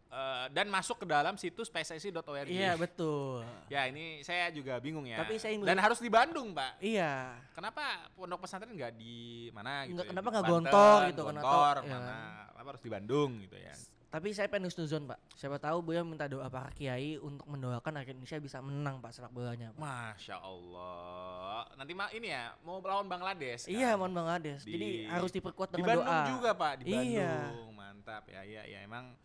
Eh, 0.06 0.48
dan 0.50 0.70
masuk 0.70 1.02
ke 1.02 1.06
dalam 1.06 1.36
situs 1.36 1.68
pssi.org. 1.68 2.48
iya 2.48 2.78
betul 2.78 3.44
Ya 3.68 3.84
ini 3.84 4.22
saya 4.22 4.48
juga 4.48 4.80
bingung 4.80 5.04
ya. 5.04 5.20
Tapi 5.20 5.36
saya 5.36 5.58
ingin 5.58 5.66
dan 5.66 5.76
harus 5.76 6.00
di 6.00 6.08
Bandung, 6.08 6.56
Pak. 6.56 6.80
iya 6.80 7.36
Kenapa 7.52 7.84
pondok 8.14 8.48
pesantren 8.48 8.72
nggak 8.72 8.96
di 8.96 9.16
mana 9.52 9.84
gitu? 9.84 9.98
Nggak- 9.98 10.06
ya? 10.06 10.12
kenapa 10.14 10.28
nggak 10.30 10.46
Gontor 10.46 11.00
gitu, 11.10 11.24
kenapa- 11.26 11.44
Gontor, 11.44 11.76
ya. 11.76 11.92
mana? 11.92 12.18
Kenapa 12.48 12.68
harus 12.70 12.84
di 12.86 12.92
Bandung 12.94 13.30
gitu 13.42 13.58
ya? 13.58 13.74
Tapi 14.16 14.32
saya 14.32 14.48
pengen 14.48 14.72
nuzon 14.72 15.04
Pak 15.04 15.20
siapa 15.36 15.60
tahu 15.60 15.84
beliau 15.84 16.08
minta 16.08 16.24
doa 16.24 16.48
para 16.48 16.72
kiai 16.72 17.20
untuk 17.20 17.44
mendoakan 17.44 18.00
agar 18.00 18.16
Indonesia 18.16 18.40
bisa 18.40 18.64
menang 18.64 19.04
Pak 19.04 19.12
sepak 19.12 19.28
bolanya 19.28 19.76
Pak. 19.76 19.84
Masya 19.84 20.40
Allah. 20.40 21.68
Nanti 21.76 21.92
mah 21.92 22.08
ini 22.10 22.32
ya 22.32 22.56
mau 22.64 22.80
lawan 22.80 23.12
Bangladesh. 23.12 23.68
kan? 23.68 23.76
iya 23.76 23.92
mohon 23.94 24.16
Bangladesh 24.16 24.64
Di- 24.64 24.72
jadi 24.72 24.88
harus 25.12 25.36
diperkuat 25.36 25.68
di 25.68 25.76
dengan 25.76 26.00
Bandung 26.00 26.08
doa 26.08 26.32
juga 26.32 26.50
pak 26.56 26.74
di 26.80 26.84
Iya. 26.88 27.28
Bandung 27.28 27.72
mantap 27.76 28.24
ya 28.26 28.42
ya 28.42 28.64
ya 28.64 28.80
emang 28.82 29.20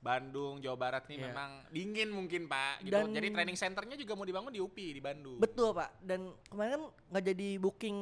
Bandung, 0.00 0.64
Jawa 0.64 0.76
Barat 0.80 1.04
nih 1.04 1.20
Iya. 1.20 1.24
memang 1.28 1.50
dingin 1.68 2.08
mungkin 2.08 2.48
Pak. 2.48 2.80
Gitu. 2.80 2.96
Dan- 2.96 3.12
Jadi 3.12 3.28
training 3.28 3.58
centernya 3.60 3.96
juga 4.00 4.16
mau 4.16 4.24
dibangun 4.24 4.48
di 4.48 4.56
UPI 4.56 4.96
di 4.96 5.02
Bandung. 5.04 5.36
Betul 5.36 5.76
pak. 5.76 5.92
Dan 6.00 6.32
kemarin 6.48 6.72
kan 6.72 6.82
nggak 7.12 7.24
jadi 7.26 7.48
booking 7.60 7.96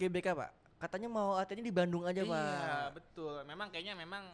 GBK 0.00 0.32
pak. 0.32 0.50
Katanya 0.80 1.12
mau 1.12 1.36
latihannya 1.36 1.60
di 1.62 1.74
Bandung 1.76 2.08
aja 2.08 2.24
pak. 2.24 2.40
Iya 2.40 2.76
betul. 2.96 3.44
Memang 3.44 3.68
kayaknya 3.68 3.92
memang 3.92 4.24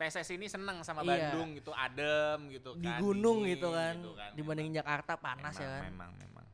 PSS 0.00 0.32
ini 0.32 0.48
seneng 0.48 0.80
sama 0.80 1.04
Iya. 1.04 1.36
Bandung 1.36 1.52
gitu, 1.60 1.76
adem 1.76 2.48
gitu 2.48 2.70
Di 2.80 2.88
kan. 2.88 2.98
gunung 3.04 3.44
dingin 3.44 3.52
gitu 3.60 3.68
kan. 3.68 3.94
memang. 4.00 4.32
Dibandingin 4.32 4.74
Jakarta 4.80 5.20
panas 5.20 5.52
memang, 5.52 5.60
ya 5.60 5.68
kan. 5.68 5.82
Memang, 5.92 6.10
memang. 6.16 6.46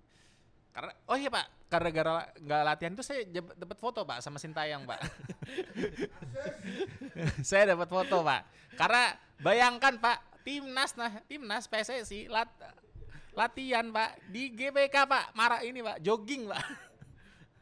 Karena 0.74 0.92
oh 1.06 1.16
iya 1.16 1.30
Pak, 1.30 1.46
karena 1.72 1.88
gara 1.88 2.12
nggak 2.36 2.62
latihan 2.66 2.92
tuh 2.92 3.06
saya 3.06 3.22
dapat 3.32 3.78
foto 3.78 4.02
Pak 4.02 4.18
sama 4.20 4.36
Sintayong 4.36 4.84
Pak. 4.84 5.00
saya 7.48 7.72
dapat 7.72 7.88
foto 7.88 8.20
Pak. 8.20 8.42
Karena 8.76 9.14
bayangkan 9.40 9.94
Pak, 9.96 10.44
timnas 10.44 10.92
nah 10.98 11.08
timnas 11.24 11.64
PSSI 11.64 12.28
lat, 12.28 12.50
latihan 13.32 13.88
Pak 13.88 14.20
di 14.28 14.52
GBK 14.52 15.08
Pak, 15.08 15.32
marah 15.32 15.64
ini 15.64 15.80
Pak, 15.80 16.02
jogging 16.04 16.50
Pak. 16.50 16.60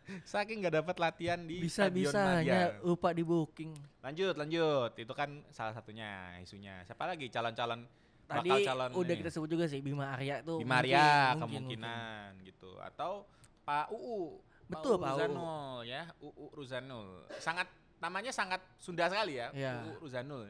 Saking 0.26 0.60
nggak 0.60 0.74
dapat 0.78 0.96
latihan 0.98 1.38
di 1.38 1.60
Bisa 1.60 1.86
Stadion 1.86 2.08
bisanya 2.08 2.60
Madia. 2.70 2.82
lupa 2.82 3.08
di 3.10 3.22
booking. 3.22 3.72
Lanjut, 4.00 4.34
lanjut. 4.34 4.90
Itu 4.94 5.12
kan 5.12 5.28
salah 5.48 5.72
satunya 5.72 6.08
isunya. 6.38 6.82
Siapa 6.82 7.04
lagi 7.04 7.26
calon-calon 7.26 7.84
Tadi 8.24 8.48
bakal 8.48 8.58
calon 8.64 8.90
udah 8.94 9.10
ini? 9.10 9.20
kita 9.20 9.30
sebut 9.30 9.48
juga 9.48 9.64
sih 9.64 9.78
Bima 9.78 10.08
Arya 10.10 10.40
tuh. 10.40 10.56
di 10.56 10.64
mungkin- 10.64 10.68
Maria 10.70 11.04
mungkin- 11.30 11.40
kemungkinan 11.60 12.28
gitu 12.42 12.70
atau 12.78 13.28
Pak 13.62 13.88
UU 13.90 14.40
Betul, 14.64 14.96
Pak 14.96 15.00
Pak 15.02 15.10
UU. 15.10 15.16
Ruzanul 15.20 15.76
ya 15.84 16.02
UU 16.18 16.44
Ruzanul 16.50 17.08
sangat 17.36 17.68
namanya 17.98 18.32
sangat 18.32 18.64
Sunda 18.76 19.06
sekali 19.06 19.36
ya 19.36 19.52
Iya. 19.52 19.84
UU 19.84 20.00
Ruzanul 20.00 20.48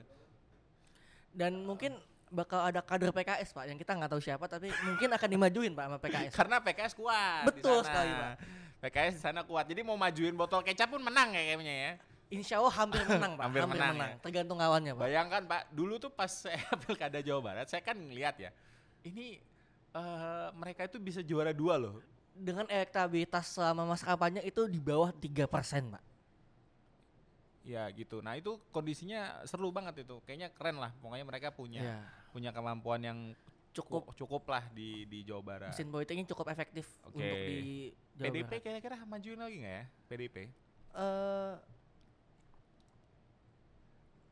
Dan 1.31 1.63
mungkin 1.65 1.99
bakal 2.31 2.63
ada 2.65 2.79
kader 2.79 3.11
PKS 3.11 3.51
pak 3.51 3.67
yang 3.67 3.75
kita 3.75 3.91
nggak 3.93 4.07
tahu 4.09 4.19
siapa 4.19 4.47
tapi 4.47 4.71
mungkin 4.85 5.07
akan 5.09 5.29
dimajuin 5.29 5.73
pak 5.73 5.85
sama 5.85 5.99
PKS. 5.99 6.33
karena 6.39 6.57
PKS 6.61 6.95
kuat 6.95 7.43
Betul 7.49 7.83
sekali, 7.83 8.11
Pak. 8.13 8.35
PKS 8.85 9.13
di 9.15 9.23
sana 9.23 9.41
kuat 9.41 9.65
jadi 9.65 9.81
mau 9.81 9.97
majuin 9.97 10.33
botol 10.33 10.61
kecap 10.61 10.87
pun 10.87 11.01
menang 11.01 11.33
ya 11.33 11.43
kayaknya 11.47 11.75
ya 11.75 11.93
Insya 12.27 12.57
Allah 12.57 12.73
hampir 12.75 12.99
menang 13.11 13.37
pak. 13.37 13.45
Hampir 13.47 13.63
menang, 13.65 13.95
ya. 13.95 14.17
Tergantung 14.19 14.57
lawannya 14.57 14.93
pak. 14.93 15.03
bayangkan 15.03 15.43
Pak 15.45 15.63
dulu 15.71 15.97
tuh 15.97 16.09
pas 16.09 16.27
saya 16.29 16.59
pilkada 16.83 17.21
Jawa 17.21 17.41
Barat 17.43 17.67
saya 17.67 17.81
kan 17.81 17.95
ngeliat 17.95 18.37
ya 18.39 18.51
ini 19.03 19.39
eh, 19.91 20.47
mereka 20.53 20.85
itu 20.85 20.97
bisa 20.99 21.21
juara 21.21 21.51
dua 21.51 21.77
loh 21.77 22.01
Dengan 22.31 22.67
elektabilitas 22.67 23.47
selama 23.49 23.87
masa 23.87 24.05
kampanye 24.05 24.43
itu 24.43 24.67
di 24.67 24.77
bawah 24.77 25.15
3% 25.15 25.47
pak. 25.87 26.03
ya 27.63 27.89
gitu 27.89 28.19
nah 28.19 28.35
itu 28.35 28.61
kondisinya 28.69 29.41
seru 29.45 29.71
banget 29.71 30.03
itu 30.03 30.21
kayaknya 30.21 30.51
keren 30.51 30.77
lah 30.77 30.93
pokoknya 30.99 31.25
mereka 31.25 31.49
punya 31.49 31.81
Iya. 31.81 31.99
punya 32.29 32.51
kemampuan 32.51 33.01
yang 33.01 33.19
Cukup 33.75 34.15
cukup 34.15 34.43
lah 34.47 34.65
di 34.71 35.03
di 35.05 35.23
Jawa 35.23 35.43
Barat. 35.43 35.71
mesin 35.71 35.89
politiknya 35.89 36.25
cukup 36.27 36.47
efektif 36.49 36.87
Oke. 37.03 37.19
untuk 37.19 37.39
di 37.43 37.91
Jawa 38.15 38.25
PDP 38.25 38.47
Barat. 38.49 38.63
kira-kira 38.63 38.97
majuin 39.03 39.37
lagi 39.37 39.57
nggak 39.59 39.75
ya? 39.75 39.85
PDP? 40.07 40.37
Eh, 40.95 41.55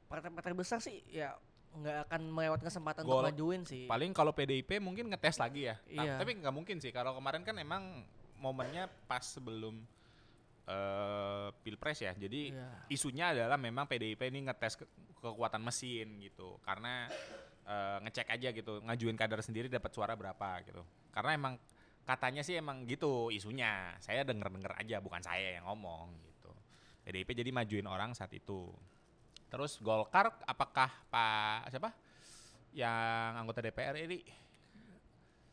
partai-partai 0.07 0.52
besar 0.52 0.78
sih 0.78 1.00
ya 1.09 1.35
nggak 1.72 2.05
akan 2.07 2.20
melewatkan 2.28 2.68
kesempatan 2.68 3.02
Gol- 3.02 3.18
untuk 3.18 3.28
majuin 3.33 3.62
sih. 3.64 3.88
Paling 3.88 4.12
kalau 4.12 4.31
PDIP 4.31 4.76
mungkin 4.78 5.09
ngetes 5.09 5.40
lagi 5.40 5.66
ya. 5.66 5.81
Ta- 5.81 6.05
Iya. 6.05 6.14
Tapi 6.20 6.37
nggak 6.37 6.52
mungkin 6.52 6.76
sih. 6.78 6.92
Kalau 6.92 7.16
kemarin 7.16 7.40
kan 7.40 7.57
emang 7.57 8.05
momennya 8.37 8.87
pas 9.07 9.24
sebelum 9.24 9.81
eh 10.62 11.48
pilpres 11.64 11.98
ya. 11.98 12.12
Jadi 12.12 12.52
Iya. 12.52 12.68
isunya 12.87 13.33
adalah 13.33 13.57
memang 13.57 13.88
PDIP 13.88 14.20
ini 14.22 14.46
ngetes 14.46 14.76
ke- 14.76 14.90
kekuatan 15.18 15.59
mesin 15.59 16.20
gitu. 16.20 16.61
Karena 16.61 17.09
eh, 17.66 17.96
ngecek 18.03 18.29
aja 18.31 18.48
gitu, 18.51 18.83
ngajuin 18.83 19.16
kader 19.16 19.40
sendiri 19.42 19.66
dapat 19.70 19.90
suara 19.94 20.14
berapa 20.18 20.62
gitu. 20.66 20.83
Karena 21.14 21.37
emang 21.37 21.55
katanya 22.03 22.42
sih 22.42 22.59
emang 22.59 22.83
gitu 22.87 23.31
isunya. 23.31 23.94
Saya 24.03 24.27
denger-denger 24.27 24.75
aja, 24.79 24.98
bukan 24.98 25.22
saya 25.22 25.59
yang 25.61 25.66
ngomong 25.70 26.11
gitu. 26.27 26.51
PDIP 27.03 27.35
jadi 27.35 27.51
majuin 27.55 27.87
orang 27.87 28.14
saat 28.14 28.31
itu. 28.35 28.70
Terus 29.51 29.79
Golkar 29.85 30.33
apakah 30.46 30.88
Pak 31.12 31.68
siapa? 31.70 31.90
Yang 32.72 33.31
anggota 33.37 33.61
DPR 33.61 33.94
ini 34.01 34.25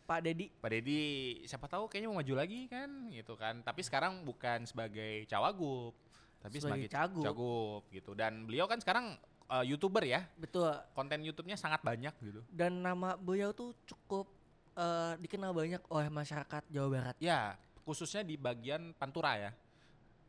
Pak 0.09 0.25
Dedi 0.25 0.49
Pak 0.49 0.69
Dedi 0.73 1.01
siapa 1.45 1.69
tahu 1.69 1.85
kayaknya 1.85 2.09
mau 2.09 2.17
maju 2.23 2.33
lagi 2.33 2.65
kan 2.65 2.89
gitu 3.13 3.37
kan. 3.37 3.61
Tapi 3.61 3.85
sekarang 3.85 4.25
bukan 4.25 4.65
sebagai 4.65 5.27
cawagup, 5.29 5.93
tapi 6.41 6.57
Sebagai 6.57 6.89
sebagai, 6.89 6.89
cagup. 6.89 7.85
gitu. 7.93 8.17
Dan 8.17 8.49
beliau 8.49 8.65
kan 8.65 8.81
sekarang 8.81 9.19
eh, 9.49 9.63
YouTuber 9.65 10.03
ya. 10.03 10.21
betul 10.35 10.69
Konten 10.93 11.19
YouTube-nya 11.19 11.55
sangat 11.55 11.81
banyak 11.81 12.13
gitu. 12.21 12.41
dan 12.49 12.79
nama 12.79 13.13
beliau 13.13 13.49
tuh 13.49 13.73
cukup 13.83 14.29
eh, 14.73 15.13
dikenal 15.17 15.51
banyak 15.51 15.81
oleh 15.87 16.07
masyarakat 16.07 16.63
Jawa 16.69 16.87
Barat. 16.89 17.15
Ya, 17.19 17.57
khususnya 17.81 18.21
di 18.21 18.37
bagian 18.37 18.93
Pantura 18.93 19.35
ya. 19.35 19.51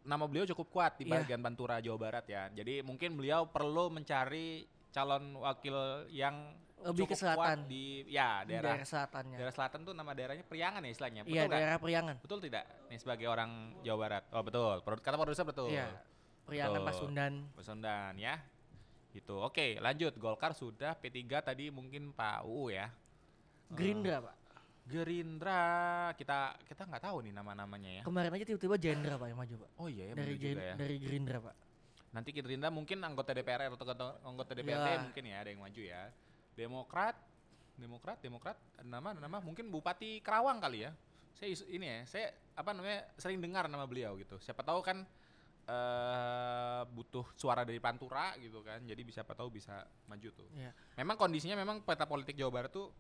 Nama 0.00 0.24
beliau 0.24 0.48
cukup 0.48 0.66
kuat 0.70 0.96
di 0.96 1.04
Iya. 1.04 1.20
bagian 1.20 1.38
Pantura 1.38 1.76
Jawa 1.78 1.98
Barat 2.00 2.24
ya. 2.24 2.48
Jadi 2.48 2.80
mungkin 2.80 3.14
beliau 3.14 3.44
perlu 3.44 3.92
mencari 3.92 4.64
calon 4.90 5.38
wakil 5.38 5.76
yang 6.11 6.56
Lebih 6.80 7.04
ke 7.04 7.12
cukup 7.12 7.16
selatan. 7.20 7.37
kuat 7.37 7.59
di 7.68 7.85
ya 8.09 8.40
daerah 8.42 8.74
daerah 8.74 8.88
selatannya. 8.88 9.37
daerah 9.37 9.54
selatan 9.54 9.78
tuh 9.85 9.92
nama 9.92 10.11
daerahnya 10.11 10.42
Priangan 10.42 10.80
ya 10.80 10.90
istilahnya. 10.90 11.22
Betul 11.22 11.37
Iya 11.37 11.44
daerah 11.46 11.76
Priangan. 11.76 12.16
Betul 12.18 12.38
tidak? 12.40 12.64
Nih 12.88 12.98
sebagai 12.98 13.26
orang 13.28 13.50
Jawa 13.85 13.98
Barat. 14.00 14.24
Oh 14.33 14.40
betul. 14.42 14.74
Kata 14.83 15.14
produser 15.14 15.44
betul. 15.44 15.68
Iya. 15.68 15.92
Priangan 16.48 16.80
Betul. 16.80 16.88
Pasundan. 16.88 17.33
Pasundan 17.54 18.12
ya. 18.16 18.35
Gitu. 19.10 19.34
Oke, 19.36 19.78
lanjut. 19.82 20.14
Golkar 20.16 20.54
sudah, 20.54 20.94
P3 20.94 21.18
tadi 21.42 21.68
mungkin 21.68 22.14
Pak 22.14 22.46
UU 22.46 22.70
ya. 22.70 22.86
Gerindra 23.70 24.18
pak. 24.18 24.36
Gerindra 24.90 25.62
kita 26.18 26.58
kita 26.66 26.82
nggak 26.82 27.02
tahu 27.06 27.22
nih 27.22 27.30
nama-namanya 27.30 27.90
ya. 28.00 28.02
Kemarin 28.02 28.34
aja 28.34 28.42
tiba-tiba 28.42 28.74
Jendra 28.74 29.14
pak 29.14 29.26
yang 29.30 29.38
maju 29.38 29.54
pak. 29.62 29.70
Oh 29.78 29.86
iya 29.86 30.10
ya, 30.10 30.14
dari 30.18 30.34
juga 30.34 30.42
Gen- 30.42 30.58
ya. 30.58 30.74
dari 30.74 30.96
Gerindra 30.98 31.38
pak. 31.38 31.54
Nanti 32.10 32.28
Gerindra 32.34 32.68
mungkin 32.74 32.98
anggota 33.06 33.30
DPR 33.30 33.70
atau 33.70 33.78
anggota, 33.78 34.06
anggota 34.26 34.50
DPRD 34.58 34.88
Ya. 34.90 34.98
mungkin 34.98 35.22
ya 35.30 35.36
ada 35.38 35.50
yang 35.54 35.62
maju 35.62 35.82
ya. 35.86 36.02
Demokrat, 36.58 37.14
Demokrat, 37.78 38.18
Demokrat 38.18 38.58
nama, 38.82 39.14
nama 39.14 39.38
mungkin 39.38 39.70
Bupati 39.70 40.18
Kerawang 40.18 40.58
kali 40.58 40.82
ya. 40.82 40.90
Saya 41.38 41.54
ini 41.70 41.86
ya, 41.86 41.98
saya 42.10 42.26
apa 42.58 42.74
namanya 42.74 43.06
sering 43.14 43.38
dengar 43.38 43.70
nama 43.70 43.86
beliau 43.86 44.18
gitu. 44.18 44.42
Siapa 44.42 44.66
tahu 44.66 44.82
kan 44.82 45.06
eh 45.70 46.83
butuh 46.90 47.30
suara 47.38 47.62
dari 47.62 47.78
Pantura 47.78 48.35
gitu 48.42 48.66
kan. 48.66 48.83
Jadi 48.83 49.06
bisa 49.06 49.22
siapa 49.22 49.38
tahu 49.38 49.54
bisa 49.54 49.87
maju 50.11 50.28
tuh. 50.35 50.48
Iya. 50.56 50.74
Memang 50.98 51.14
kondisinya 51.14 51.54
memang 51.54 51.87
peta 51.87 52.11
politik 52.11 52.35
Jawa 52.35 52.50
Barat 52.50 52.72
tuh 52.74 52.90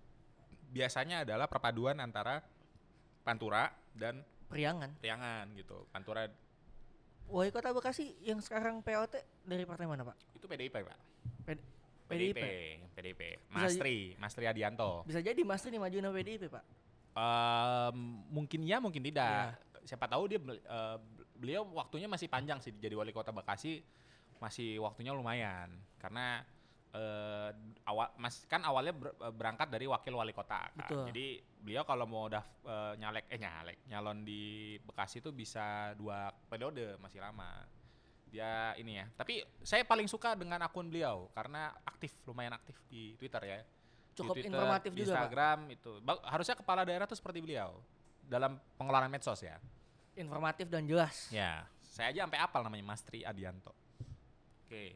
biasanya 0.70 1.26
adalah 1.26 1.50
perpaduan 1.50 1.98
antara 1.98 2.38
Pantura 3.26 3.74
dan 3.96 4.22
Priangan. 4.50 4.98
Priangan 5.02 5.46
gitu. 5.54 5.86
Pantura 5.90 6.26
Wali 7.30 7.50
Kota 7.54 7.70
Bekasi 7.70 8.18
yang 8.26 8.42
sekarang 8.42 8.82
PLT 8.82 9.46
dari 9.46 9.62
partai 9.62 9.86
mana 9.86 10.02
pak? 10.02 10.18
itu 10.34 10.46
PDIP, 10.50 10.74
Pak. 10.82 10.98
P- 11.46 11.66
PDIP, 12.10 12.42
PDIP. 12.98 13.22
Mastri, 13.54 14.18
Mastri 14.18 14.44
Adianto. 14.50 15.06
Bisa 15.06 15.22
jadi 15.22 15.38
Mas 15.46 15.62
ini 15.62 15.78
majuin 15.78 16.02
sama 16.02 16.18
PDIP 16.18 16.50
pak. 16.50 16.64
Em, 17.14 17.96
mungkin 18.34 18.60
ya, 18.66 18.82
mungkin 18.82 18.98
tidak. 19.06 19.62
Siapa 19.86 20.10
tahu 20.10 20.26
dia 20.26 20.42
eh, 20.42 20.98
beliau 21.40 21.64
waktunya 21.72 22.04
masih 22.04 22.28
panjang 22.28 22.60
sih 22.60 22.70
jadi 22.70 22.92
wali 22.92 23.10
kota 23.10 23.32
Bekasi, 23.32 23.80
masih 24.36 24.76
waktunya 24.78 25.10
lumayan 25.10 25.72
karena 25.96 26.44
eh, 26.90 27.50
awal 27.86 28.10
mas 28.18 28.44
kan 28.44 28.60
awalnya 28.60 28.90
ber- 28.90 29.14
eh, 29.14 29.30
berangkat 29.30 29.70
dari 29.70 29.86
wakil 29.86 30.12
wali 30.12 30.34
kota 30.34 30.68
kan. 30.68 30.76
Betul. 30.76 31.04
Jadi 31.08 31.26
beliau 31.62 31.86
kalau 31.86 32.04
mau 32.04 32.26
udah 32.26 32.42
eh, 32.42 32.92
nyalek 32.98 33.24
eh 33.30 33.38
nyalek 33.38 33.78
nyalon 33.86 34.20
di 34.20 34.42
Bekasi 34.82 35.18
itu 35.18 35.30
bisa 35.30 35.94
dua 35.94 36.28
periode 36.46 36.98
masih 36.98 37.22
lama. 37.22 37.64
Dia 38.26 38.74
ini 38.74 38.94
ya. 38.94 39.06
Tapi 39.10 39.42
saya 39.62 39.82
paling 39.82 40.06
suka 40.06 40.34
dengan 40.34 40.62
akun 40.62 40.86
beliau 40.86 41.26
karena 41.30 41.74
aktif, 41.82 42.14
lumayan 42.26 42.54
aktif 42.54 42.78
di 42.86 43.18
Twitter 43.18 43.42
ya. 43.42 43.58
Di 43.62 44.14
Cukup 44.14 44.34
Twitter, 44.38 44.50
informatif 44.50 44.90
di 44.90 44.98
juga 45.00 45.06
pak. 45.06 45.14
Instagram 45.18 45.58
itu. 45.70 45.92
Ba- 45.98 46.22
Harusnya 46.26 46.54
kepala 46.54 46.82
daerah 46.82 47.06
tuh 47.06 47.18
seperti 47.18 47.38
beliau 47.38 47.78
dalam 48.22 48.58
pengelolaan 48.78 49.10
medsos 49.10 49.42
ya. 49.42 49.58
Informatif 50.20 50.66
dan 50.66 50.84
jelas. 50.84 51.28
Ya, 51.28 51.64
saya 51.82 52.10
aja 52.10 52.22
sampai 52.22 52.38
apal 52.38 52.60
namanya 52.60 52.84
Mastri 52.86 53.20
Adianto. 53.20 53.72
Oke. 54.62 54.94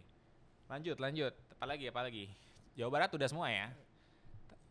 Lanjut, 0.65 0.97
lanjut. 0.97 1.33
Apalagi, 1.51 1.89
apalagi. 1.89 2.25
Jawa 2.75 2.91
Barat 2.91 3.11
udah 3.11 3.27
semua 3.27 3.49
ya. 3.49 3.69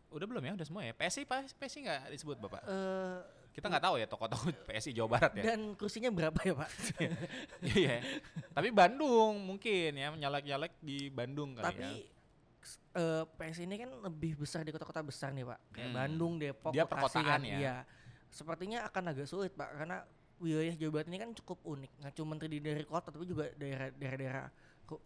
Udah 0.08 0.24
belum 0.24 0.40
ya? 0.40 0.52
Udah 0.54 0.64
semua 0.64 0.82
ya. 0.82 0.92
PSI, 0.92 1.26
PSI 1.26 1.78
nggak 1.82 2.00
disebut 2.08 2.36
Bapak? 2.38 2.62
Eh, 2.62 3.18
Kita 3.50 3.66
nggak 3.66 3.84
tahu 3.84 3.94
ya 3.96 4.06
tokoh-tokoh 4.06 4.50
PSI 4.66 4.90
Jawa 4.92 5.08
Barat 5.12 5.32
ya. 5.36 5.42
dan 5.48 5.74
kursinya 5.74 6.10
berapa 6.10 6.38
ya 6.40 6.54
pak? 6.56 6.70
Iya. 7.74 8.02
Tapi 8.50 8.68
Bandung 8.70 9.38
mungkin 9.40 9.90
ya, 9.92 10.10
nyalek-nyalek 10.10 10.78
di 10.80 11.06
Bandung 11.08 11.54
kali 11.54 11.62
Tapi 11.64 11.86
ya. 11.86 12.10
eh 12.94 13.22
PS 13.28 13.58
ini 13.60 13.74
kan 13.76 13.90
lebih 14.02 14.34
besar 14.36 14.62
di 14.62 14.70
kota-kota 14.70 15.00
besar 15.00 15.30
nih 15.30 15.44
pak. 15.44 15.58
Kayak 15.70 15.86
Hmm. 15.86 15.94
Bandung, 15.96 16.32
Depok, 16.36 16.72
Dia 16.72 16.82
Bekasi 16.82 16.92
perkotaan 16.92 17.26
kan. 17.28 17.40
ya. 17.44 17.56
Iya. 17.56 17.76
Sepertinya 18.28 18.78
akan 18.84 19.02
agak 19.08 19.26
sulit 19.26 19.50
pak 19.50 19.70
karena 19.72 20.02
wilayah 20.38 20.74
Jawa 20.74 20.92
Barat 20.92 21.06
ini 21.08 21.18
kan 21.18 21.30
cukup 21.34 21.58
unik. 21.62 21.90
Nggak 22.00 22.12
cuma 22.14 22.32
terdiri 22.36 22.62
dari 22.64 22.84
kota 22.84 23.08
tapi 23.08 23.24
juga 23.24 23.48
daerah-daerah 23.54 24.18
daerah 24.18 24.46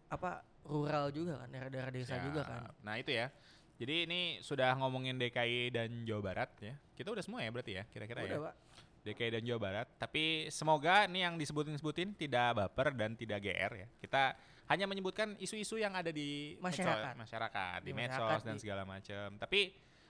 apa 0.07 0.31
rural 0.63 1.09
juga 1.09 1.39
kan, 1.39 1.47
daerah-daerah 1.47 1.89
desa 1.89 2.15
Ya, 2.15 2.23
juga 2.23 2.41
kan. 2.43 2.61
Nah 2.81 2.95
itu 2.95 3.11
ya. 3.11 3.31
Jadi 3.79 3.95
ini 4.03 4.21
sudah 4.39 4.75
ngomongin 4.75 5.15
DKI 5.15 5.71
dan 5.71 5.89
Jawa 6.03 6.21
Barat 6.21 6.51
ya. 6.59 6.75
Kita 6.93 7.09
udah 7.09 7.23
semua 7.23 7.39
ya 7.39 7.49
berarti 7.49 7.79
ya, 7.79 7.83
kira-kira 7.87 8.19
ya. 8.21 8.35
Pak. 8.37 8.55
DKI 8.99 9.39
dan 9.39 9.43
Jawa 9.47 9.59
Barat. 9.61 9.87
Tapi 9.95 10.51
semoga 10.51 11.07
nih 11.07 11.23
yang 11.23 11.39
disebutin-sebutin 11.39 12.11
tidak 12.13 12.59
baper 12.59 12.91
dan 12.91 13.15
tidak 13.15 13.39
GR 13.39 13.71
ya. 13.79 13.87
Kita 13.97 14.35
hanya 14.67 14.85
menyebutkan 14.85 15.39
isu-isu 15.39 15.79
yang 15.79 15.95
ada 15.95 16.11
di 16.11 16.59
medsos- 16.59 16.83
Masyarakat. 16.83 17.13
masyarakat, 17.15 17.77
di, 17.79 17.87
Di 17.87 17.93
medsos 17.95 18.19
masyarakat, 18.19 18.43
dan 18.43 18.55
di- 18.55 18.61
segala 18.61 18.83
macam. 18.83 19.27
Tapi 19.39 19.59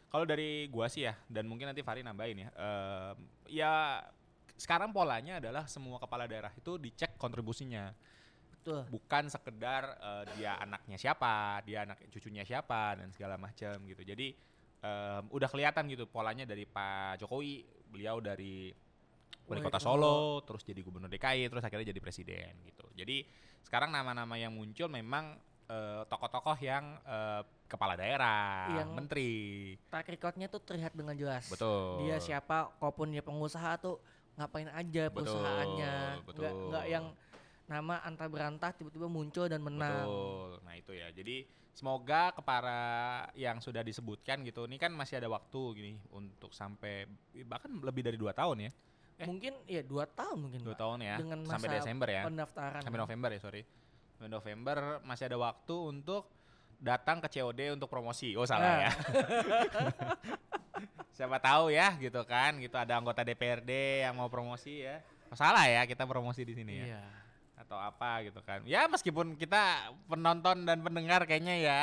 kalau 0.09 0.25
dari 0.25 0.65
gua 0.67 0.89
sih 0.89 1.05
ya, 1.05 1.13
dan 1.29 1.45
mungkin 1.45 1.69
nanti 1.69 1.85
Fari 1.85 2.01
nambahin 2.01 2.43
ya. 2.43 2.49
em, 2.51 3.15
ya 3.47 3.73
sekarang 4.59 4.91
polanya 4.91 5.39
adalah 5.39 5.63
semua 5.71 5.97
kepala 6.03 6.27
daerah 6.27 6.51
itu 6.51 6.75
dicek 6.75 7.15
kontribusinya 7.15 7.95
Betul. 8.59 8.83
bukan 8.91 9.31
sekedar 9.31 9.95
eh, 10.03 10.23
dia 10.35 10.59
anaknya 10.59 10.99
siapa, 10.99 11.63
dia 11.63 11.87
anak 11.87 12.03
cucunya 12.11 12.43
siapa 12.43 12.99
dan 12.99 13.07
segala 13.15 13.39
macam 13.39 13.79
gitu. 13.87 14.03
Jadi 14.03 14.35
em, 14.83 15.23
udah 15.31 15.47
kelihatan 15.47 15.87
gitu 15.87 16.03
polanya 16.11 16.43
dari 16.43 16.67
Pak 16.67 17.23
Jokowi, 17.23 17.63
beliau 17.87 18.19
dari 18.19 18.75
wali 19.47 19.63
kota 19.63 19.79
Solo, 19.81 20.43
terus 20.45 20.61
jadi 20.67 20.83
gubernur 20.83 21.09
DKI, 21.09 21.47
terus 21.49 21.63
akhirnya 21.63 21.89
jadi 21.89 22.01
presiden 22.03 22.51
gitu. 22.67 22.85
Jadi 22.93 23.23
sekarang 23.63 23.95
nama-nama 23.95 24.35
yang 24.35 24.51
muncul 24.51 24.91
memang 24.91 25.39
eh, 25.71 26.03
tokoh-tokoh 26.11 26.59
yang 26.59 26.99
eh, 27.07 27.41
kepala 27.69 27.95
daerah, 27.95 28.75
Yang- 28.83 28.91
menteri, 28.91 29.31
Track 29.87 30.07
recordnya 30.09 30.51
tuh 30.51 30.61
terlihat 30.61 30.93
dengan 30.93 31.15
jelas. 31.15 31.47
betul. 31.47 32.03
Dia 32.03 32.19
siapa, 32.19 32.75
kalaupun 32.75 33.13
dia 33.15 33.23
pengusaha 33.23 33.79
tuh 33.79 34.03
ngapain 34.39 34.69
aja 34.69 35.03
Betul, 35.07 35.15
perusahaannya. 35.27 35.93
Nggak, 36.15 36.25
betul. 36.25 36.47
nggak 36.71 36.85
yang 36.87 37.05
nama 37.67 38.01
antah 38.01 38.25
berantah 38.25 38.71
tiba-tiba 38.71 39.05
muncul 39.05 39.45
dan 39.45 39.59
menang. 39.59 40.07
Betul. 40.07 40.51
Nah 40.63 40.73
itu 40.73 40.91
ya. 40.95 41.07
Jadi 41.11 41.43
semoga 41.69 42.31
kepada 42.31 42.77
yang 43.35 43.59
sudah 43.59 43.79
disebutkan 43.81 44.41
gitu, 44.41 44.65
ini 44.65 44.75
kan 44.75 44.89
masih 44.89 45.19
ada 45.19 45.27
waktu 45.27 45.61
gini 45.75 45.93
untuk 46.09 46.49
sampai 46.49 47.05
bahkan 47.45 47.69
lebih 47.77 48.01
dari 48.01 48.15
dua 48.15 48.31
tahun 48.31 48.65
ya, 48.65 48.71
Eh. 49.19 49.27
Mungkin 49.27 49.67
ya 49.67 49.83
dua 49.83 50.07
tahun 50.07 50.47
mungkin. 50.47 50.63
dua 50.63 50.71
Pak. 50.71 50.79
tahun 50.79 50.99
ya, 51.03 51.15
Dengan 51.19 51.39
sampai 51.43 51.67
Desember 51.75 52.07
ya, 52.07 52.23
Pendaftaran. 52.23 52.79
sampai 52.79 52.99
November 53.03 53.29
ya 53.35 53.39
sorry, 53.43 53.61
sampai 54.15 54.31
November 54.31 54.77
masih 55.03 55.27
ada 55.27 55.37
waktu 55.37 55.75
untuk 55.75 56.23
datang 56.79 57.19
ke 57.19 57.27
COD 57.29 57.75
untuk 57.75 57.85
promosi. 57.85 58.33
Oh 58.33 58.43
salah 58.43 58.65
Nah. 58.65 58.77
ya. 58.81 58.91
Siapa 61.11 61.37
tahu 61.37 61.69
ya 61.69 61.93
gitu 61.99 62.23
kan, 62.23 62.55
gitu 62.57 62.73
ada 62.73 62.95
anggota 62.95 63.21
DPRD 63.21 64.01
yang 64.07 64.15
mau 64.15 64.27
promosi 64.27 64.81
ya. 64.81 65.03
Oh, 65.27 65.35
salah 65.35 65.67
ya 65.67 65.83
kita 65.83 66.03
promosi 66.03 66.41
di 66.41 66.55
sini 66.55 66.79
ya 66.79 66.85
Iya. 66.95 67.01
atau 67.59 67.75
apa 67.75 68.23
gitu 68.23 68.39
kan. 68.41 68.63
Ya 68.63 68.87
meskipun 68.87 69.35
kita 69.35 69.91
penonton 70.07 70.63
dan 70.63 70.79
pendengar 70.79 71.27
kayaknya 71.27 71.59
ya 71.59 71.81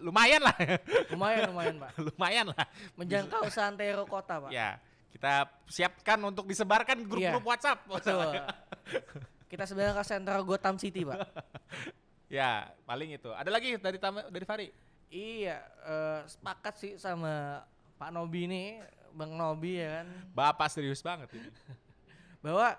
lumayan 0.00 0.40
lah, 0.40 0.56
Lumayan 1.12 1.52
lumayan, 1.52 1.74
Pak. 1.78 1.90
lumayan 2.08 2.46
lah. 2.48 2.64
Menjangkau 2.96 3.44
santero 3.52 4.02
kota, 4.02 4.40
Pak. 4.40 4.50
Ya 4.50 4.80
kita 5.08 5.48
siapkan 5.68 6.20
untuk 6.20 6.44
disebarkan 6.44 7.00
di 7.00 7.04
grup-grup 7.04 7.40
Iya. 7.40 7.44
WhatsApp. 7.44 7.80
Betul. 7.84 8.28
Kita 9.48 9.64
sebenarnya 9.64 9.96
ke 9.96 10.04
sentral 10.04 10.44
Gotham 10.44 10.76
City, 10.76 11.04
Pak. 11.04 11.16
Ya 12.28 12.68
paling 12.84 13.16
itu. 13.16 13.32
Ada 13.32 13.50
lagi 13.50 13.76
dari 13.80 13.98
Tam- 13.98 14.28
dari 14.28 14.46
Fari. 14.46 14.68
iya, 15.08 15.64
eh, 15.88 16.20
sepakat 16.28 16.74
sih 16.76 16.92
sama 17.00 17.64
Pak 17.96 18.12
Nobi 18.12 18.44
nih, 18.44 18.84
Bang 19.16 19.32
Nobi 19.32 19.80
ya 19.80 20.04
kan. 20.04 20.08
Bapak 20.36 20.68
serius 20.68 21.00
banget 21.00 21.32
ini. 21.32 21.48
bahwa 22.44 22.76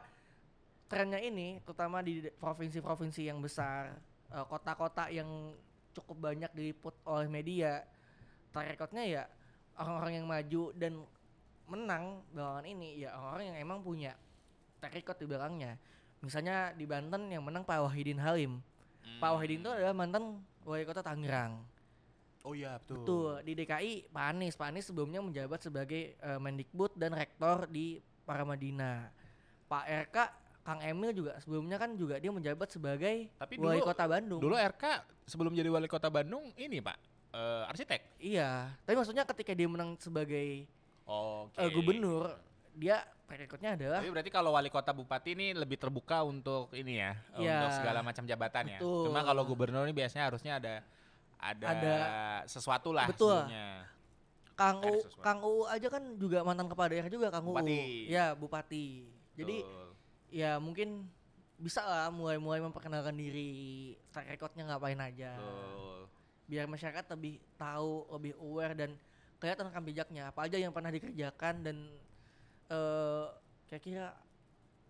trennya 0.85 1.19
ini 1.19 1.57
terutama 1.65 2.05
di 2.05 2.21
provinsi-provinsi 2.37 3.25
yang 3.25 3.41
besar, 3.41 3.97
eh, 4.29 4.45
kota-kota 4.45 5.09
yang 5.09 5.57
cukup 5.97 6.29
banyak 6.29 6.53
diliput 6.53 6.93
oleh 7.09 7.25
media, 7.25 7.81
track 8.53 8.77
recordnya 8.77 9.03
ya 9.05 9.23
orang-orang 9.79 10.13
yang 10.21 10.27
maju 10.27 10.63
dan 10.75 10.93
menang 11.69 12.25
belakangan 12.33 12.65
ini 12.65 13.05
ya 13.05 13.13
orang-orang 13.13 13.45
yang 13.53 13.57
emang 13.61 13.79
punya 13.85 14.11
track 14.81 14.95
record 15.01 15.17
di 15.21 15.25
belakangnya. 15.29 15.73
Misalnya 16.19 16.75
di 16.75 16.83
Banten 16.83 17.31
yang 17.31 17.43
menang 17.45 17.63
Pak 17.63 17.79
Wahidin 17.79 18.19
Halim. 18.19 18.59
Pak 19.17 19.29
Wahidin 19.33 19.65
itu 19.65 19.71
adalah 19.73 19.95
mantan 19.97 20.37
wali 20.61 20.85
kota 20.85 21.01
Tangerang. 21.01 21.65
Oh 22.45 22.53
iya 22.55 22.77
betul. 22.79 22.95
Betul. 23.03 23.31
Di 23.43 23.51
DKI 23.57 23.91
Pak 24.13 24.25
Anies, 24.31 24.55
Pak 24.55 24.67
Anies 24.69 24.85
sebelumnya 24.87 25.19
menjabat 25.19 25.59
sebagai 25.59 26.15
eh, 26.15 26.39
Mendikbud 26.39 26.95
dan 26.95 27.11
rektor 27.11 27.67
di 27.67 27.99
Paramadina. 28.23 29.11
Pak 29.65 29.85
RK 30.09 30.17
Kang 30.61 30.81
Emil 30.85 31.11
juga 31.11 31.33
sebelumnya 31.41 31.81
kan 31.81 31.97
juga 31.97 32.21
dia 32.21 32.29
menjabat 32.29 32.69
sebagai 32.69 33.25
Tapi 33.35 33.53
wali 33.57 33.81
dulu- 33.81 33.89
kota 33.89 34.05
Bandung. 34.05 34.39
Dulu 34.39 34.55
RK 34.55 34.83
sebelum 35.25 35.51
jadi 35.51 35.69
wali 35.69 35.89
kota 35.89 36.07
Bandung 36.07 36.53
ini 36.55 36.77
Pak 36.79 36.97
eh, 37.33 37.63
arsitek. 37.69 38.01
Iya, 38.21 38.73
tapi 38.85 38.95
maksudnya 38.95 39.25
ketika 39.25 39.51
dia 39.53 39.67
menang 39.67 39.97
sebagai 39.97 40.65
Oke. 41.05 41.57
eh, 41.57 41.69
gubernur, 41.73 42.37
dia 42.73 43.01
recordnya 43.37 43.77
adalah 43.77 43.99
Tapi 44.01 44.09
berarti 44.09 44.31
kalau 44.33 44.55
wali 44.57 44.73
kota 44.73 44.89
bupati 44.89 45.37
ini 45.37 45.53
lebih 45.53 45.77
terbuka 45.77 46.25
untuk 46.25 46.73
ini 46.73 46.97
ya, 46.97 47.13
Iya. 47.37 47.57
untuk 47.61 47.71
segala 47.77 47.99
macam 48.01 48.23
jabatan 48.25 48.63
ya. 48.65 48.79
Cuma 48.81 49.21
kalau 49.21 49.45
gubernur 49.45 49.85
ini 49.85 49.93
biasanya 49.93 50.25
harusnya 50.31 50.57
ada 50.57 50.75
ada, 51.39 51.65
Ada- 51.71 52.43
sesuatu 52.49 52.91
lah 52.91 53.07
Betul. 53.07 53.31
sebelumnya. 53.45 53.87
Kang 54.59 54.83
U. 54.83 54.95
Kang 55.23 55.39
U 55.39 55.63
aja 55.63 55.87
kan 55.87 56.03
juga 56.19 56.43
mantan 56.43 56.67
kepala 56.67 56.91
daerah 56.91 57.07
juga 57.07 57.31
Kang 57.31 57.47
Bupati. 57.47 58.09
U. 58.09 58.11
Ya, 58.11 58.35
bupati. 58.35 59.07
Jadi 59.39 59.63
Betul. 59.63 59.87
ya 60.35 60.59
mungkin 60.59 61.07
bisa 61.55 61.83
lah 61.83 62.07
mulai-mulai 62.11 62.59
memperkenalkan 62.59 63.15
diri, 63.15 63.95
track 64.11 64.31
recordnya 64.31 64.67
ngapain 64.67 64.99
aja. 64.99 65.35
Betul. 65.35 66.07
biar 66.49 66.65
masyarakat 66.65 67.05
lebih 67.13 67.37
tahu, 67.61 68.09
lebih 68.09 68.33
aware 68.41 68.73
dan 68.73 68.97
kelihatan 69.37 69.69
rekam 69.69 69.85
jejaknya 69.85 70.33
apa 70.33 70.49
aja 70.49 70.57
yang 70.57 70.73
pernah 70.73 70.89
dikerjakan 70.89 71.61
dan 71.61 71.77
eh 72.69 73.25
kira-kira 73.69 74.13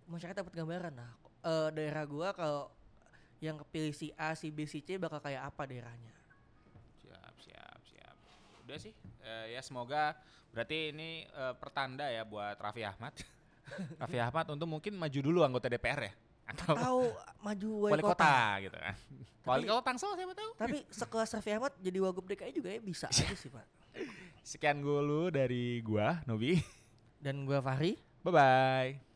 masyarakat 0.07 0.43
dapat 0.43 0.53
gambaran 0.55 0.93
nah 0.95 1.11
eh, 1.43 1.69
daerah 1.75 2.03
gua 2.03 2.35
kalau 2.35 2.71
yang 3.39 3.55
kepilih 3.63 3.95
si 3.95 4.11
A, 4.19 4.35
si 4.35 4.51
B, 4.51 4.67
si 4.67 4.83
C 4.83 4.99
bakal 4.99 5.23
kayak 5.23 5.47
apa 5.47 5.63
daerahnya. 5.63 6.11
Siap, 6.99 7.33
siap, 7.39 7.79
siap. 7.87 8.15
Udah 8.67 8.75
sih, 8.75 8.91
eh, 9.23 9.55
ya 9.55 9.63
semoga 9.63 10.11
berarti 10.51 10.91
ini 10.91 11.23
eh, 11.23 11.53
pertanda 11.55 12.11
ya 12.11 12.27
buat 12.27 12.59
Raffi 12.59 12.83
Ahmad. 12.83 13.15
Raffi 14.01 14.19
Ahmad 14.19 14.45
untuk 14.51 14.67
mungkin 14.67 14.99
maju 14.99 15.19
dulu 15.23 15.39
anggota 15.47 15.71
DPR 15.71 16.11
ya 16.11 16.13
atau 16.49 16.73
Tahu 16.73 17.01
maju 17.45 17.69
wali, 17.85 17.93
wali 17.93 18.03
kota, 18.03 18.35
gitu 18.65 18.77
kan. 18.77 18.95
Wali 19.45 19.65
kota 19.69 19.83
Tangsel 19.85 20.11
siapa 20.17 20.33
tahu. 20.33 20.51
Tapi 20.57 20.77
sekelas 20.89 21.29
Raffi 21.37 21.51
Ahmad 21.55 21.73
jadi 21.79 21.97
wagub 22.01 22.25
DKI 22.25 22.51
juga 22.51 22.69
ya 22.73 22.79
bisa 22.81 23.07
aja 23.07 23.25
sih, 23.41 23.49
Pak. 23.53 23.65
Sekian 24.43 24.81
dulu 24.81 25.29
dari 25.29 25.79
gua, 25.85 26.19
Nobi. 26.25 26.57
Dan 27.19 27.43
gua 27.47 27.59
Fahri 27.59 27.99
Bye 28.23 28.31
bye. 28.35 29.08